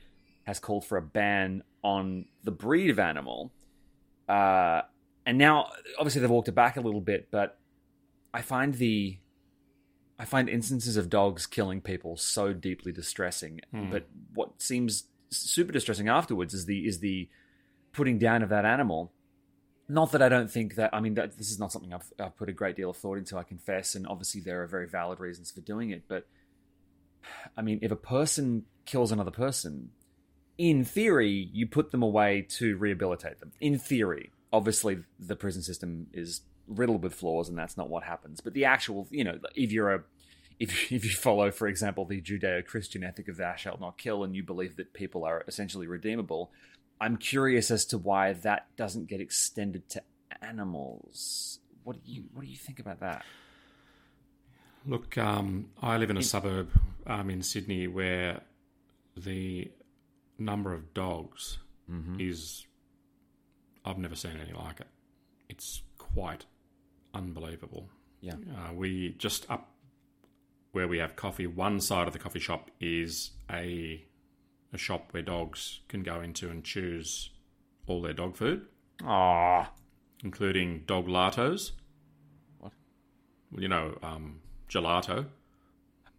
has 0.49 0.59
called 0.59 0.83
for 0.83 0.97
a 0.97 1.03
ban 1.03 1.63
on 1.85 2.25
the 2.43 2.51
breed 2.51 2.89
of 2.89 2.99
animal. 2.99 3.53
Uh, 4.27 4.81
and 5.27 5.37
now, 5.37 5.69
obviously, 5.99 6.23
they've 6.23 6.31
walked 6.31 6.49
it 6.49 6.55
back 6.55 6.79
a 6.79 6.81
little 6.81 7.03
bit, 7.03 7.29
but 7.31 7.59
I 8.33 8.41
find 8.41 8.73
the 8.73 9.19
I 10.19 10.25
find 10.25 10.49
instances 10.49 10.97
of 10.97 11.11
dogs 11.11 11.45
killing 11.45 11.83
people 11.83 12.17
so 12.17 12.55
deeply 12.55 12.93
distressing. 12.93 13.61
But 13.91 14.09
what 14.33 14.63
seems 14.63 15.05
super 15.29 15.71
distressing 15.71 16.09
afterwards 16.09 16.55
is 16.55 16.65
the 16.65 16.87
is 16.87 17.01
the 17.01 17.29
putting 17.93 18.19
down 18.19 18.43
of 18.43 18.49
that 18.49 18.65
animal. 18.65 19.13
Not 19.87 20.13
that 20.13 20.23
I 20.23 20.31
don't 20.31 20.51
think 20.51 20.77
that 20.77 20.95
I 20.95 21.01
mean 21.01 21.13
that 21.15 21.37
this 21.37 21.51
is 21.51 21.59
not 21.59 21.73
something 21.73 21.93
I've, 21.93 22.11
I've 22.19 22.39
put 22.39 22.49
a 22.49 22.53
great 22.53 22.75
deal 22.75 22.89
of 22.89 22.97
thought 22.97 23.19
into. 23.19 23.37
I 23.37 23.43
confess, 23.43 23.95
and 23.95 24.07
obviously 24.07 24.41
there 24.41 24.63
are 24.63 24.67
very 24.67 24.89
valid 24.89 25.21
reasons 25.21 25.51
for 25.51 25.61
doing 25.61 25.91
it. 25.91 26.05
But 26.09 26.27
I 27.55 27.61
mean, 27.61 27.81
if 27.83 27.91
a 27.91 27.97
person 27.97 28.65
kills 28.87 29.13
another 29.13 29.31
person, 29.31 29.91
in 30.59 30.85
theory, 30.85 31.49
you 31.53 31.67
put 31.67 31.93
them 31.93 32.03
away 32.03 32.43
to 32.51 32.77
rehabilitate 32.77 33.39
them. 33.39 33.53
In 33.61 33.79
theory, 33.79 34.33
obviously, 34.53 34.99
the 35.19 35.37
prison 35.37 35.63
system 35.63 36.09
is 36.13 36.43
riddled 36.67 37.03
with 37.03 37.15
flaws, 37.15 37.49
and 37.49 37.57
that's 37.57 37.77
not 37.77 37.89
what 37.89 38.03
happens. 38.03 38.41
But 38.41 38.55
the 38.55 38.65
actual, 38.65 39.07
you 39.11 39.25
know, 39.25 39.39
if 39.55 39.73
you're 39.73 39.95
a 39.95 40.03
if, 40.59 40.93
if 40.93 41.05
you 41.05 41.11
follow, 41.11 41.51
for 41.53 41.69
example, 41.69 42.05
the 42.05 42.21
Judeo-Christian 42.21 43.05
ethic 43.05 43.29
of 43.29 43.37
"thou 43.37 43.55
shalt 43.55 43.81
not 43.81 43.97
kill," 43.97 44.25
and 44.25 44.35
you 44.35 44.43
believe 44.43 44.77
that 44.77 44.93
people 44.93 45.25
are 45.25 45.45
essentially 45.47 45.87
redeemable, 45.87 46.51
I'm 47.01 47.17
curious 47.17 47.71
as 47.71 47.85
to 47.87 47.99
why 47.99 48.33
that 48.33 48.67
doesn't 48.77 49.07
get 49.07 49.21
extended 49.21 49.89
to 49.91 50.03
animals. 50.43 51.61
What 51.85 52.05
do 52.05 52.13
you 52.13 52.25
What 52.35 52.45
do 52.45 52.49
you 52.49 52.57
think 52.57 52.81
about 52.81 52.99
that? 53.01 53.25
Look, 54.85 55.17
um, 55.19 55.71
I 55.83 55.99
live 55.99 56.11
in 56.11 56.17
a 56.17 56.23
suburb 56.23 56.71
um, 57.07 57.31
in 57.31 57.43
Sydney 57.43 57.87
where 57.87 58.41
the 59.17 59.71
number 60.39 60.73
of 60.75 60.95
dogs 60.95 61.59
is. 62.19 62.67
I've 63.85 63.99
never 63.99 64.15
seen 64.15 64.33
anything 64.37 64.57
like 64.57 64.81
it. 64.81 64.87
It's 65.49 65.83
quite 65.97 66.45
unbelievable. 67.15 67.89
Yeah. 68.21 68.35
Uh, 68.55 68.75
we 68.75 69.15
just 69.19 69.51
up 69.51 69.71
where 70.73 70.87
we 70.87 70.99
have 70.99 71.17
coffee. 71.17 71.47
One 71.47 71.81
side 71.81 72.07
of 72.07 72.13
the 72.13 72.19
coffee 72.19 72.41
shop 72.41 72.71
is 72.81 73.31
a 73.51 74.05
a 74.73 74.77
shop 74.79 75.09
where 75.13 75.23
dogs 75.23 75.81
can 75.89 76.03
go 76.03 76.21
into 76.21 76.51
and 76.51 76.63
choose 76.63 77.31
all 77.87 78.03
their 78.03 78.13
dog 78.13 78.37
food, 78.37 78.67
Ah, 79.03 79.73
including 80.23 80.83
dog 80.87 81.07
latos. 81.07 81.71
What? 82.59 82.73
Well, 83.51 83.63
you 83.63 83.69
know, 83.69 83.97
um, 84.03 84.41
gelato. 84.69 85.27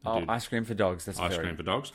Oh, 0.05 0.23
ice 0.27 0.47
cream 0.47 0.65
for 0.65 0.73
dogs. 0.73 1.05
That's 1.05 1.19
ice 1.19 1.31
very, 1.31 1.45
cream 1.45 1.55
for 1.55 1.63
dogs. 1.63 1.91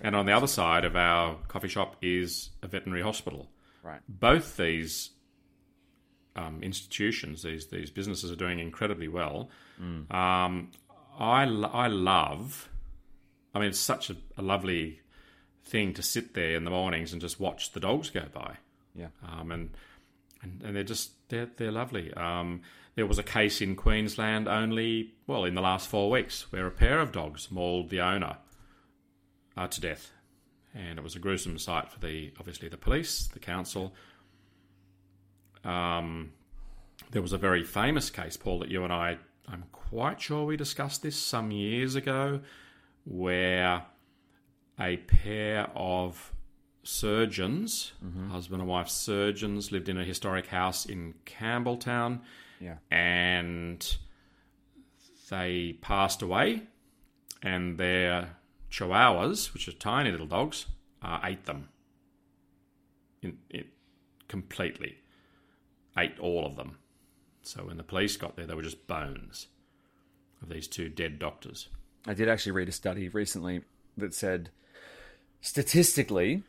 And 0.00 0.14
on 0.14 0.26
the 0.26 0.32
other 0.32 0.46
side 0.46 0.84
of 0.84 0.96
our 0.96 1.36
coffee 1.48 1.68
shop 1.68 1.96
is 2.02 2.50
a 2.62 2.68
veterinary 2.68 3.02
hospital. 3.02 3.48
right. 3.82 4.00
Both 4.08 4.56
these 4.56 5.10
um, 6.36 6.62
institutions, 6.62 7.42
these 7.42 7.66
these 7.66 7.90
businesses, 7.90 8.30
are 8.30 8.36
doing 8.36 8.58
incredibly 8.58 9.08
well. 9.08 9.50
Mm. 9.80 10.12
Um, 10.14 10.70
I 11.18 11.44
I 11.44 11.88
love. 11.88 12.68
I 13.54 13.60
mean, 13.60 13.68
it's 13.70 13.78
such 13.78 14.10
a, 14.10 14.16
a 14.36 14.42
lovely 14.42 15.00
thing 15.64 15.94
to 15.94 16.02
sit 16.02 16.34
there 16.34 16.54
in 16.54 16.64
the 16.64 16.70
mornings 16.70 17.12
and 17.12 17.20
just 17.20 17.40
watch 17.40 17.72
the 17.72 17.80
dogs 17.80 18.10
go 18.10 18.24
by. 18.32 18.56
Yeah. 18.94 19.08
Um, 19.26 19.50
and, 19.52 19.70
and 20.42 20.62
and 20.62 20.76
they're 20.76 20.84
just 20.84 21.12
they're 21.28 21.48
they're 21.56 21.72
lovely. 21.72 22.12
Um, 22.14 22.62
there 22.98 23.06
was 23.06 23.16
a 23.16 23.22
case 23.22 23.60
in 23.60 23.76
Queensland 23.76 24.48
only 24.48 25.14
well 25.28 25.44
in 25.44 25.54
the 25.54 25.60
last 25.60 25.86
four 25.86 26.10
weeks 26.10 26.50
where 26.50 26.66
a 26.66 26.70
pair 26.72 26.98
of 26.98 27.12
dogs 27.12 27.48
mauled 27.48 27.90
the 27.90 28.00
owner 28.00 28.38
uh, 29.56 29.68
to 29.68 29.80
death, 29.80 30.10
and 30.74 30.98
it 30.98 31.02
was 31.04 31.14
a 31.14 31.20
gruesome 31.20 31.56
sight 31.60 31.92
for 31.92 32.00
the 32.00 32.32
obviously 32.40 32.68
the 32.68 32.76
police, 32.76 33.28
the 33.28 33.38
council. 33.38 33.94
Um, 35.62 36.32
there 37.12 37.22
was 37.22 37.32
a 37.32 37.38
very 37.38 37.62
famous 37.62 38.10
case, 38.10 38.36
Paul, 38.36 38.58
that 38.58 38.68
you 38.68 38.82
and 38.82 38.92
I 38.92 39.18
I'm 39.46 39.66
quite 39.70 40.20
sure 40.20 40.44
we 40.44 40.56
discussed 40.56 41.04
this 41.04 41.14
some 41.14 41.52
years 41.52 41.94
ago, 41.94 42.40
where 43.04 43.84
a 44.80 44.96
pair 44.96 45.70
of 45.76 46.32
surgeons, 46.82 47.92
husband 48.32 48.60
and 48.60 48.68
wife 48.68 48.88
surgeons, 48.88 49.70
lived 49.70 49.88
in 49.88 49.98
a 49.98 50.04
historic 50.04 50.48
house 50.48 50.84
in 50.84 51.14
Campbelltown. 51.26 52.22
Yeah. 52.60 52.76
And 52.90 53.96
they 55.30 55.78
passed 55.80 56.22
away, 56.22 56.62
and 57.42 57.78
their 57.78 58.36
chihuahuas, 58.70 59.52
which 59.52 59.68
are 59.68 59.72
tiny 59.72 60.10
little 60.10 60.26
dogs, 60.26 60.66
uh, 61.02 61.20
ate 61.22 61.46
them. 61.46 61.68
In, 63.22 63.38
in, 63.50 63.64
completely. 64.28 64.96
Ate 65.96 66.18
all 66.20 66.46
of 66.46 66.56
them. 66.56 66.78
So 67.42 67.64
when 67.64 67.76
the 67.76 67.82
police 67.82 68.16
got 68.16 68.36
there, 68.36 68.46
they 68.46 68.54
were 68.54 68.62
just 68.62 68.86
bones 68.86 69.48
of 70.42 70.48
these 70.48 70.68
two 70.68 70.88
dead 70.88 71.18
doctors. 71.18 71.68
I 72.06 72.14
did 72.14 72.28
actually 72.28 72.52
read 72.52 72.68
a 72.68 72.72
study 72.72 73.08
recently 73.08 73.62
that 73.96 74.14
said 74.14 74.50
statistically, 75.40 76.42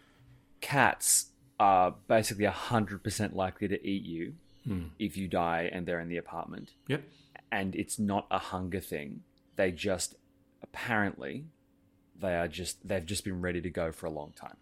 cats 0.62 1.28
are 1.60 1.96
basically 2.08 2.46
100% 2.46 3.36
likely 3.36 3.68
to 3.68 3.88
eat 3.88 4.04
you 4.04 4.36
Hmm. 4.66 4.88
if 5.00 5.16
you 5.18 5.28
die 5.28 5.70
and 5.72 5.86
they're 5.86 6.00
in 6.00 6.10
the 6.10 6.18
apartment. 6.18 6.74
Yep. 6.88 7.04
And 7.52 7.76
it's 7.76 7.98
not 7.98 8.28
a 8.30 8.38
hunger 8.38 8.80
thing. 8.80 9.22
They 9.56 9.72
just, 9.72 10.16
apparently, 10.62 11.46
they 12.20 12.36
are 12.36 12.48
just, 12.48 12.88
they've 12.88 13.06
just 13.06 13.24
been 13.24 13.42
ready 13.42 13.62
to 13.62 13.70
go 13.70 13.92
for 13.92 14.06
a 14.06 14.12
long 14.12 14.34
time. 14.36 14.58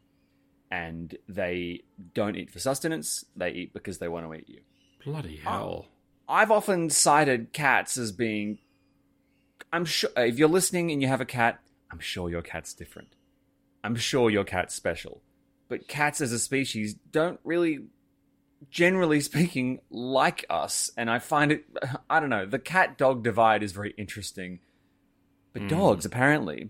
And 0.70 1.18
they 1.28 1.84
don't 2.14 2.36
eat 2.36 2.52
for 2.52 2.60
sustenance, 2.60 3.26
they 3.36 3.52
eat 3.52 3.74
because 3.74 3.98
they 3.98 4.08
want 4.08 4.26
to 4.28 4.34
eat 4.34 4.48
you. 4.50 4.62
Bloody 5.04 5.38
hell. 5.38 5.88
I've 6.30 6.52
often 6.52 6.90
cited 6.90 7.54
cats 7.54 7.98
as 7.98 8.12
being. 8.12 8.60
I'm 9.72 9.86
sure 9.86 10.10
if 10.18 10.38
you're 10.38 10.50
listening 10.50 10.92
and 10.92 11.02
you 11.02 11.08
have 11.08 11.22
a 11.22 11.26
cat, 11.26 11.60
I'm 11.92 12.00
sure 12.00 12.30
your 12.30 12.42
cat's 12.42 12.74
different. 12.74 13.16
I'm 13.84 13.96
sure 13.96 14.30
your 14.30 14.44
cat's 14.44 14.76
special. 14.76 15.22
But 15.70 15.88
cats 15.88 16.22
as 16.22 16.32
a 16.32 16.40
species 16.40 16.96
don't 17.12 17.40
really, 17.44 17.86
generally 18.70 19.20
speaking, 19.22 19.80
like 19.90 20.46
us. 20.50 20.92
And 20.98 21.10
I 21.10 21.20
find 21.20 21.52
it, 21.52 21.66
I 22.10 22.20
don't 22.20 22.30
know, 22.30 22.46
the 22.46 22.60
cat 22.60 22.98
dog 22.98 23.24
divide 23.24 23.64
is 23.64 23.72
very 23.72 23.94
interesting. 23.98 24.60
But 25.54 25.70
dogs, 25.70 26.06
apparently, 26.06 26.70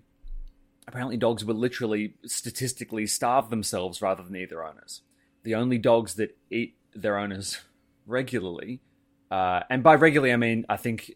apparently 0.88 1.18
dogs 1.18 1.44
will 1.44 1.56
literally 1.56 2.14
statistically 2.26 3.06
starve 3.06 3.50
themselves 3.50 4.02
rather 4.02 4.24
than 4.24 4.36
eat 4.36 4.50
their 4.50 4.66
owners. 4.66 5.02
The 5.44 5.56
only 5.56 5.78
dogs 5.78 6.16
that 6.16 6.38
eat 6.50 6.76
their 6.96 7.18
owners 7.18 7.60
regularly, 8.08 8.80
uh, 9.30 9.62
and 9.70 9.84
by 9.84 9.96
regularly 9.96 10.32
I 10.32 10.38
mean 10.38 10.66
I 10.70 10.78
think 10.78 11.12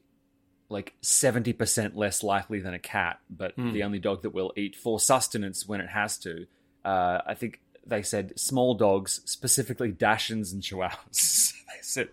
like 0.67 0.93
seventy 1.01 1.53
percent 1.53 1.95
less 1.95 2.23
likely 2.23 2.59
than 2.59 2.73
a 2.73 2.79
cat, 2.79 3.19
but 3.29 3.53
the 3.71 3.83
only 3.83 3.99
dog 3.99 4.23
that 4.23 4.31
will 4.31 4.51
eat 4.57 4.75
for 4.75 4.99
sustenance 4.99 5.65
when 5.65 5.79
it 5.81 5.89
has 5.89 6.17
to. 6.19 6.45
Uh, 6.83 7.19
I 7.25 7.35
think 7.35 7.61
they 7.85 8.01
said 8.01 8.39
small 8.39 8.73
dogs, 8.75 9.21
specifically 9.25 9.91
Dachshunds 9.91 10.53
and 10.53 10.61
Chihuahuas. 10.61 11.53
they 11.67 11.81
said 11.81 12.09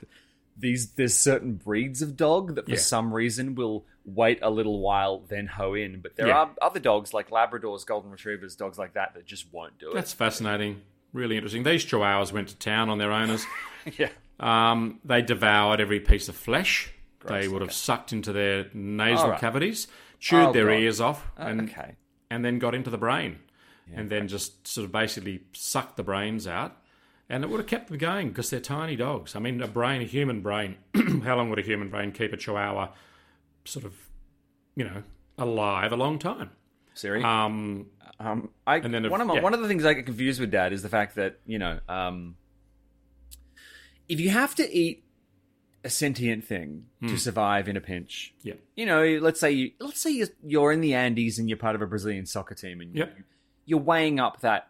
these 0.57 0.91
there's 0.93 1.17
certain 1.17 1.55
breeds 1.55 2.03
of 2.03 2.17
dog 2.17 2.55
that 2.57 2.65
for 2.65 2.73
Yeah. 2.73 2.79
some 2.79 3.13
reason 3.15 3.55
will 3.55 3.85
wait 4.05 4.39
a 4.43 4.51
little 4.51 4.81
while 4.81 5.21
then 5.29 5.47
hoe 5.47 5.75
in, 5.75 6.01
but 6.01 6.17
there 6.17 6.29
Yeah. 6.29 6.37
are 6.39 6.51
other 6.63 6.81
dogs 6.81 7.13
like 7.15 7.31
Labradors, 7.31 7.87
Golden 7.87 8.11
Retrievers, 8.11 8.57
dogs 8.57 8.79
like 8.79 8.95
that 8.95 9.15
that 9.15 9.25
just 9.27 9.53
won't 9.53 9.79
do 9.79 9.91
it. 9.91 9.95
That's 9.95 10.13
fascinating. 10.13 10.81
Really 11.13 11.37
interesting. 11.37 11.63
These 11.63 11.85
chihuahuas 11.87 12.33
went 12.33 12.49
to 12.49 12.57
town 12.57 12.89
on 12.89 12.99
their 12.99 13.13
owners. 13.13 13.45
yeah. 13.99 14.09
Um, 14.41 15.01
they 15.05 15.23
devoured 15.23 15.81
every 15.81 16.01
piece 16.01 16.29
of 16.29 16.37
flesh. 16.37 16.93
Gross, 17.21 17.31
they 17.43 17.49
would 17.49 17.63
have 17.63 17.73
sucked 17.73 18.13
into 18.13 18.33
their 18.33 18.67
nasal 18.73 19.31
right. 19.31 19.41
cavities, 19.41 19.89
chewed 20.21 20.47
Oh, 20.49 20.53
their 20.53 20.67
God. 20.67 20.73
ears 20.81 21.01
off, 21.01 21.25
Oh, 21.39 21.47
and 21.47 21.63
okay. 21.71 21.97
and 22.31 22.45
then 22.45 22.59
got 22.59 22.75
into 22.75 22.91
the 22.91 22.99
brain, 22.99 23.39
and 23.95 24.11
then 24.11 24.29
just 24.29 24.67
sort 24.67 24.85
of 24.85 24.93
basically 24.93 25.41
sucked 25.53 25.97
the 25.97 26.03
brains 26.03 26.47
out, 26.47 26.77
and 27.29 27.45
it 27.45 27.51
would 27.51 27.61
have 27.61 27.67
kept 27.67 27.89
them 27.89 27.99
going 27.99 28.29
because 28.29 28.51
they're 28.51 28.61
tiny 28.61 28.97
dogs. 28.97 29.35
I 29.37 29.39
mean, 29.39 29.61
a 29.63 29.69
brain, 29.69 30.01
a 30.03 30.05
human 30.05 30.41
brain. 30.43 30.77
how 31.25 31.37
long 31.37 31.51
would 31.51 31.59
a 31.59 31.63
human 31.63 31.89
brain 31.91 32.13
keep 32.13 32.33
a 32.33 32.37
chihuahua, 32.37 32.89
sort 33.65 33.85
of, 33.85 33.95
you 34.77 34.85
know, 34.85 35.03
alive 35.39 35.93
a 35.93 35.97
long 35.97 36.19
time? 36.19 36.51
Siri. 36.95 37.23
Um, 37.23 37.87
Um, 38.21 38.51
I 38.67 38.77
And 38.79 38.93
then 38.93 39.05
if- 39.05 39.11
one 39.13 39.21
of 39.21 39.29
my, 39.29 39.35
yeah. 39.37 39.43
one 39.43 39.55
of 39.55 39.61
the 39.61 39.69
things 39.69 39.85
I 39.85 39.95
get 39.95 40.05
confused 40.07 40.41
with, 40.41 40.51
Dad, 40.51 40.73
is 40.73 40.83
the 40.83 40.89
fact 40.89 41.15
that 41.15 41.39
you 41.47 41.59
know, 41.59 41.79
um, 41.89 42.37
if 44.09 44.19
you 44.21 44.31
have 44.31 44.55
to 44.57 44.71
eat 44.77 45.05
a 45.85 45.91
sentient 45.91 46.45
thing 46.45 46.87
Hmm. 47.01 47.09
to 47.09 47.17
survive 47.19 47.69
in 47.69 47.77
a 47.77 47.81
pinch, 47.81 48.35
yeah, 48.43 48.55
you 48.75 48.87
know, 48.87 49.05
let's 49.23 49.39
say 49.39 49.53
you, 49.53 49.71
let's 49.79 50.01
say 50.01 50.11
you're, 50.11 50.29
you're 50.45 50.73
in 50.73 50.81
the 50.81 50.95
Andes 50.95 51.39
and 51.39 51.49
you're 51.49 51.59
part 51.59 51.77
of 51.77 51.83
a 51.83 51.87
Brazilian 51.87 52.27
soccer 52.27 52.55
team, 52.57 52.81
and 52.81 52.95
Yep. 52.97 53.15
you, 53.19 53.25
you're 53.69 53.79
weighing 53.79 54.19
up 54.19 54.41
that. 54.41 54.69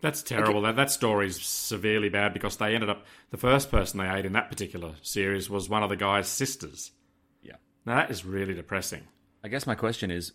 That's 0.00 0.22
terrible. 0.22 0.62
That 0.62 0.76
that 0.76 0.90
story's 0.90 1.40
severely 1.40 2.08
bad 2.08 2.32
because 2.32 2.56
they 2.56 2.74
ended 2.74 2.90
up 2.90 3.04
the 3.30 3.36
first 3.36 3.70
person 3.70 3.98
they 3.98 4.08
ate 4.08 4.26
in 4.26 4.32
that 4.32 4.48
particular 4.48 4.94
series 5.02 5.48
was 5.48 5.68
one 5.68 5.82
of 5.82 5.88
the 5.88 5.96
guy's 5.96 6.28
sisters. 6.28 6.92
Yeah. 7.42 7.56
Now 7.86 7.96
that 7.96 8.10
is 8.10 8.24
really 8.24 8.54
depressing. 8.54 9.02
I 9.42 9.48
guess 9.48 9.66
my 9.66 9.74
question 9.74 10.10
is, 10.10 10.32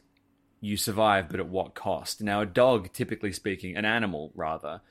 you 0.60 0.78
survive, 0.78 1.30
but 1.30 1.42
at 1.42 1.48
what 1.48 1.76
cost? 1.76 2.22
Now, 2.22 2.40
a 2.40 2.46
dog, 2.46 2.94
typically 2.94 3.34
speaking, 3.34 3.76
an 3.76 3.84
animal 3.84 4.32
rather, 4.34 4.82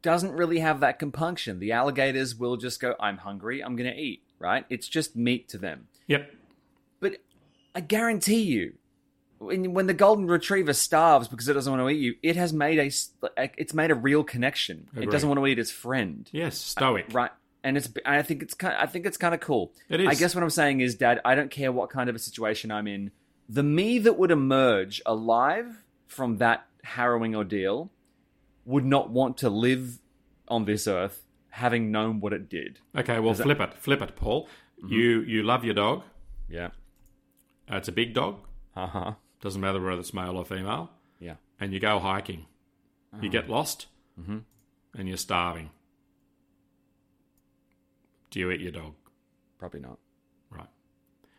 doesn't 0.00 0.32
really 0.32 0.60
have 0.60 0.80
that 0.80 0.98
compunction. 0.98 1.58
The 1.58 1.72
alligators 1.72 2.34
will 2.34 2.56
just 2.56 2.80
go, 2.80 2.94
"I'm 2.98 3.18
hungry, 3.18 3.62
I'm 3.62 3.76
going 3.76 3.90
to 3.90 3.98
eat." 3.98 4.22
Right? 4.38 4.64
It's 4.70 4.88
just 4.88 5.14
meat 5.14 5.48
to 5.50 5.58
them. 5.58 5.88
Yep. 6.08 6.30
But 7.00 7.16
I 7.74 7.80
guarantee 7.80 8.42
you, 8.42 8.74
when, 9.38 9.74
when 9.74 9.86
the 9.86 9.94
golden 9.94 10.26
retriever 10.26 10.72
starves 10.72 11.28
because 11.28 11.48
it 11.48 11.54
doesn't 11.54 11.70
want 11.72 11.82
to 11.82 11.88
eat 11.90 12.00
you, 12.00 12.14
it 12.22 12.36
has 12.36 12.52
made 12.52 12.78
a 12.78 12.90
it's 13.56 13.74
made 13.74 13.90
a 13.90 13.94
real 13.94 14.24
connection. 14.24 14.88
It 14.96 15.10
doesn't 15.10 15.28
want 15.28 15.38
to 15.40 15.46
eat 15.46 15.58
its 15.58 15.70
friend, 15.70 16.28
Yes. 16.32 16.56
Stoic. 16.58 17.06
right? 17.12 17.30
And 17.62 17.76
it's 17.76 17.88
I 18.04 18.22
think 18.22 18.42
it's 18.42 18.54
kind 18.54 18.76
I 18.78 18.86
think 18.86 19.06
it's 19.06 19.16
kind 19.16 19.34
of 19.34 19.40
cool. 19.40 19.72
It 19.88 20.00
is. 20.00 20.08
I 20.08 20.14
guess 20.14 20.34
what 20.34 20.44
I'm 20.44 20.50
saying 20.50 20.80
is, 20.80 20.94
Dad, 20.96 21.20
I 21.24 21.34
don't 21.34 21.50
care 21.50 21.72
what 21.72 21.90
kind 21.90 22.10
of 22.10 22.16
a 22.16 22.18
situation 22.18 22.70
I'm 22.70 22.86
in. 22.86 23.10
The 23.48 23.62
me 23.62 23.98
that 24.00 24.18
would 24.18 24.30
emerge 24.30 25.00
alive 25.06 25.82
from 26.06 26.38
that 26.38 26.66
harrowing 26.82 27.34
ordeal 27.34 27.90
would 28.66 28.84
not 28.84 29.10
want 29.10 29.38
to 29.38 29.50
live 29.50 29.98
on 30.48 30.64
this 30.66 30.86
earth 30.86 31.22
having 31.48 31.90
known 31.90 32.20
what 32.20 32.32
it 32.32 32.48
did. 32.50 32.80
Okay. 32.96 33.18
Well, 33.18 33.32
flip 33.34 33.60
it. 33.60 33.74
Flip 33.74 34.02
it, 34.02 34.14
Paul. 34.16 34.46
Mm-hmm. 34.82 34.92
You 34.92 35.20
you 35.22 35.42
love 35.42 35.64
your 35.64 35.74
dog. 35.74 36.02
Yeah. 36.48 36.68
Uh, 37.70 37.76
it's 37.76 37.88
a 37.88 37.92
big 37.92 38.12
dog. 38.12 38.40
Uh 38.76 38.86
huh. 38.88 39.12
Doesn't 39.44 39.60
matter 39.60 39.78
whether 39.78 40.00
it's 40.00 40.14
male 40.14 40.38
or 40.38 40.44
female. 40.46 40.90
Yeah. 41.20 41.34
And 41.60 41.74
you 41.74 41.78
go 41.78 41.98
hiking. 41.98 42.46
Uh-huh. 43.12 43.22
You 43.22 43.28
get 43.28 43.50
lost. 43.50 43.86
Mm-hmm. 44.18 44.38
And 44.96 45.08
you're 45.08 45.18
starving. 45.18 45.68
Do 48.30 48.40
you 48.40 48.50
eat 48.50 48.62
your 48.62 48.72
dog? 48.72 48.94
Probably 49.58 49.80
not. 49.80 49.98
Right. 50.50 50.66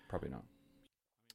Probably 0.08 0.30
not. 0.30 0.44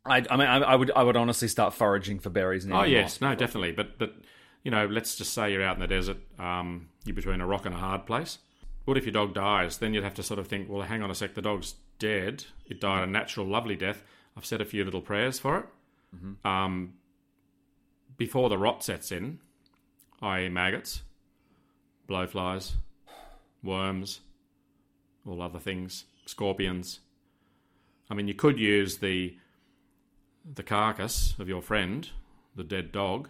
I, 0.06 0.24
I 0.30 0.36
mean, 0.36 0.46
I, 0.46 0.58
I 0.58 0.74
would, 0.76 0.92
I 0.94 1.02
would 1.02 1.16
honestly 1.16 1.48
start 1.48 1.74
foraging 1.74 2.20
for 2.20 2.30
berries. 2.30 2.64
And 2.64 2.72
Oh 2.72 2.84
yes, 2.84 3.20
no, 3.20 3.34
definitely. 3.34 3.72
But 3.72 3.98
but 3.98 4.14
you 4.62 4.70
know, 4.70 4.86
let's 4.86 5.16
just 5.16 5.34
say 5.34 5.52
you're 5.52 5.64
out 5.64 5.74
in 5.74 5.80
the 5.80 5.88
desert. 5.88 6.18
Um, 6.38 6.88
you're 7.04 7.16
between 7.16 7.40
a 7.40 7.46
rock 7.46 7.66
and 7.66 7.74
a 7.74 7.78
hard 7.78 8.06
place. 8.06 8.38
What 8.84 8.96
if 8.96 9.04
your 9.04 9.12
dog 9.12 9.34
dies? 9.34 9.78
Then 9.78 9.92
you'd 9.92 10.04
have 10.04 10.14
to 10.14 10.22
sort 10.22 10.38
of 10.38 10.46
think, 10.46 10.70
well, 10.70 10.82
hang 10.82 11.02
on 11.02 11.10
a 11.10 11.14
sec. 11.16 11.34
The 11.34 11.42
dog's 11.42 11.74
dead. 11.98 12.44
It 12.66 12.80
died 12.80 13.02
a 13.02 13.06
natural, 13.06 13.46
lovely 13.46 13.76
death. 13.76 14.02
I've 14.36 14.46
said 14.46 14.60
a 14.60 14.64
few 14.64 14.84
little 14.84 15.02
prayers 15.02 15.38
for 15.38 15.58
it. 15.58 15.66
Um, 16.44 16.94
before 18.16 18.48
the 18.48 18.58
rot 18.58 18.84
sets 18.84 19.12
in, 19.12 19.38
i.e., 20.22 20.48
maggots, 20.48 21.02
blowflies, 22.08 22.72
worms, 23.62 24.20
all 25.26 25.40
other 25.40 25.58
things, 25.58 26.04
scorpions. 26.26 27.00
I 28.10 28.14
mean, 28.14 28.28
you 28.28 28.34
could 28.34 28.58
use 28.58 28.98
the 28.98 29.36
the 30.54 30.62
carcass 30.62 31.34
of 31.38 31.48
your 31.48 31.60
friend, 31.60 32.08
the 32.56 32.64
dead 32.64 32.92
dog, 32.92 33.28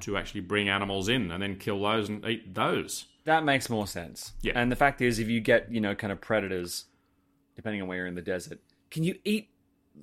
to 0.00 0.16
actually 0.16 0.40
bring 0.40 0.68
animals 0.68 1.08
in 1.08 1.30
and 1.30 1.42
then 1.42 1.56
kill 1.56 1.82
those 1.82 2.08
and 2.08 2.24
eat 2.24 2.54
those. 2.54 3.06
That 3.24 3.44
makes 3.44 3.68
more 3.68 3.86
sense. 3.86 4.32
Yeah. 4.40 4.52
And 4.54 4.72
the 4.72 4.76
fact 4.76 5.02
is, 5.02 5.18
if 5.18 5.28
you 5.28 5.40
get, 5.40 5.70
you 5.70 5.80
know, 5.80 5.94
kind 5.94 6.12
of 6.12 6.20
predators, 6.20 6.86
depending 7.56 7.82
on 7.82 7.88
where 7.88 7.98
you're 7.98 8.06
in 8.06 8.14
the 8.14 8.22
desert, 8.22 8.60
can 8.90 9.04
you 9.04 9.16
eat 9.24 9.50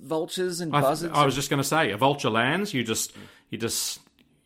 vultures 0.02 0.60
and 0.60 0.74
I, 0.74 0.80
th- 0.80 0.88
buzzards? 0.90 1.14
I 1.16 1.24
was 1.24 1.34
just 1.34 1.50
going 1.50 1.62
to 1.62 1.68
say, 1.68 1.90
a 1.90 1.96
vulture 1.96 2.30
lands, 2.30 2.72
you 2.74 2.82
just, 2.84 3.12
you 3.50 3.58
just, 3.58 4.00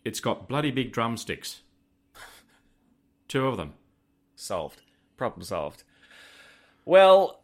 it's 0.05 0.21
got 0.21 0.49
bloody 0.49 0.71
big 0.71 0.93
drumsticks. 0.93 1.63
Two 3.29 3.47
of 3.47 3.57
them. 3.57 3.75
solved. 4.35 4.83
Problem 5.17 5.43
solved. 5.45 5.85
Well, 6.85 7.43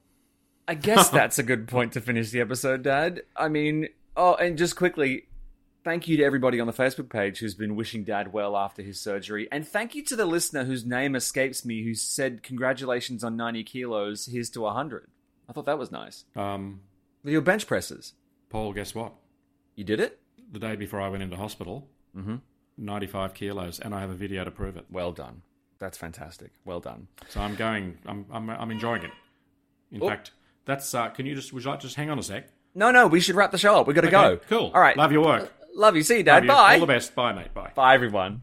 I 0.66 0.75
guess 0.75 1.09
that's 1.11 1.38
a 1.38 1.42
good 1.42 1.69
point 1.69 1.92
to 1.92 2.01
finish 2.01 2.31
the 2.31 2.40
episode, 2.40 2.83
Dad. 2.83 3.23
I 3.37 3.49
mean, 3.49 3.88
oh, 4.16 4.35
and 4.35 4.59
just 4.59 4.75
quickly, 4.77 5.29
thank 5.85 6.09
you 6.09 6.16
to 6.16 6.25
everybody 6.25 6.59
on 6.59 6.66
the 6.66 6.73
Facebook 6.73 7.09
page 7.09 7.38
who's 7.38 7.55
been 7.55 7.77
wishing 7.77 8.03
Dad 8.03 8.33
well 8.33 8.57
after 8.57 8.83
his 8.83 9.01
surgery, 9.01 9.47
and 9.53 9.66
thank 9.66 9.95
you 9.95 10.03
to 10.05 10.16
the 10.16 10.27
listener 10.27 10.64
whose 10.64 10.85
name 10.85 11.14
escapes 11.14 11.64
me 11.64 11.85
who 11.85 11.95
said 11.95 12.42
congratulations 12.42 13.23
on 13.23 13.37
90 13.37 13.62
kilos, 13.64 14.27
here's 14.27 14.51
to 14.51 14.62
100. 14.62 15.07
I 15.49 15.53
thought 15.53 15.66
that 15.66 15.79
was 15.79 15.92
nice. 15.92 16.25
Um, 16.35 16.81
With 16.95 16.95
your 17.33 17.41
bench 17.43 17.67
presses, 17.67 18.15
Paul, 18.51 18.73
guess 18.73 18.95
what? 18.95 19.12
you 19.75 19.85
did 19.85 20.01
it. 20.01 20.19
The 20.53 20.59
day 20.59 20.77
before 20.77 21.01
I 21.01 21.09
went 21.09 21.23
into 21.23 21.37
hospital, 21.37 21.89
95 22.79 23.35
kilos, 23.35 23.79
and 23.81 23.95
I 23.95 24.01
have 24.01 24.11
a 24.11 24.15
video 24.15 24.45
to 24.45 24.51
prove 24.51 24.77
it. 24.77 24.87
Well 24.91 25.12
done. 25.12 25.43
That's 25.79 25.99
fantastic. 25.99 26.53
Well 26.65 26.81
done. 26.81 27.09
So 27.29 27.41
I'm 27.41 27.55
going. 27.55 27.99
I'm 28.07 28.25
I'm, 28.33 28.49
I'm 28.49 28.71
enjoying 28.71 29.03
it. 29.03 29.11
In 29.93 30.03
Oh. 30.03 30.09
fact, 30.09 30.31
that's. 30.65 30.95
Uh, 30.95 31.09
can 31.11 31.27
you 31.27 31.35
just? 31.35 31.53
Would 31.53 31.65
you 31.65 31.71
like 31.71 31.81
just 31.81 31.97
hang 31.97 32.09
on 32.11 32.19
a 32.19 32.23
sec? 32.23 32.49
No, 32.75 32.91
no, 32.91 33.07
we 33.07 33.21
should 33.21 33.35
wrap 33.35 33.51
the 33.51 33.59
show 33.59 33.77
up. 33.81 33.87
We 33.87 33.93
got 33.95 34.03
to 34.03 34.11
go. 34.11 34.39
Cool. 34.49 34.71
All 34.75 34.81
right. 34.81 34.97
Love 34.97 35.12
your 35.12 35.25
work. 35.25 35.53
Love 35.75 35.97
you. 35.97 36.03
See 36.03 36.19
you, 36.19 36.23
Dad. 36.23 36.45
You. 36.45 36.49
Bye. 36.49 36.75
All 36.75 36.81
the 36.81 36.87
best. 36.87 37.15
Bye, 37.15 37.33
mate. 37.33 37.53
Bye. 37.53 37.73
Bye, 37.75 37.95
everyone. 37.95 38.43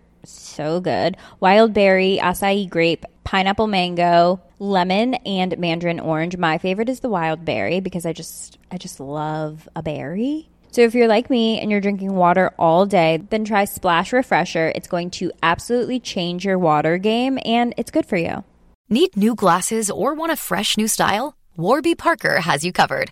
so 0.23 0.79
good. 0.79 1.17
Wild 1.39 1.73
berry, 1.73 2.19
acai 2.21 2.69
grape, 2.69 3.05
pineapple 3.23 3.67
mango, 3.67 4.41
lemon, 4.59 5.15
and 5.25 5.57
mandarin 5.57 5.99
orange. 5.99 6.37
My 6.37 6.57
favorite 6.57 6.89
is 6.89 6.99
the 6.99 7.09
wild 7.09 7.45
berry 7.45 7.79
because 7.79 8.05
I 8.05 8.13
just 8.13 8.57
I 8.71 8.77
just 8.77 8.99
love 8.99 9.67
a 9.75 9.83
berry. 9.83 10.49
So 10.71 10.81
if 10.81 10.95
you're 10.95 11.07
like 11.07 11.29
me 11.29 11.59
and 11.59 11.69
you're 11.69 11.81
drinking 11.81 12.15
water 12.15 12.53
all 12.57 12.85
day, 12.85 13.21
then 13.29 13.43
try 13.43 13.65
Splash 13.65 14.13
Refresher. 14.13 14.71
It's 14.73 14.87
going 14.87 15.09
to 15.11 15.31
absolutely 15.43 15.99
change 15.99 16.45
your 16.45 16.57
water 16.57 16.97
game 16.97 17.37
and 17.43 17.73
it's 17.75 17.91
good 17.91 18.05
for 18.05 18.15
you. 18.15 18.45
Need 18.89 19.17
new 19.17 19.35
glasses 19.35 19.91
or 19.91 20.13
want 20.13 20.31
a 20.31 20.37
fresh 20.37 20.77
new 20.77 20.87
style? 20.87 21.35
Warby 21.57 21.95
Parker 21.95 22.41
has 22.41 22.63
you 22.63 22.71
covered. 22.71 23.11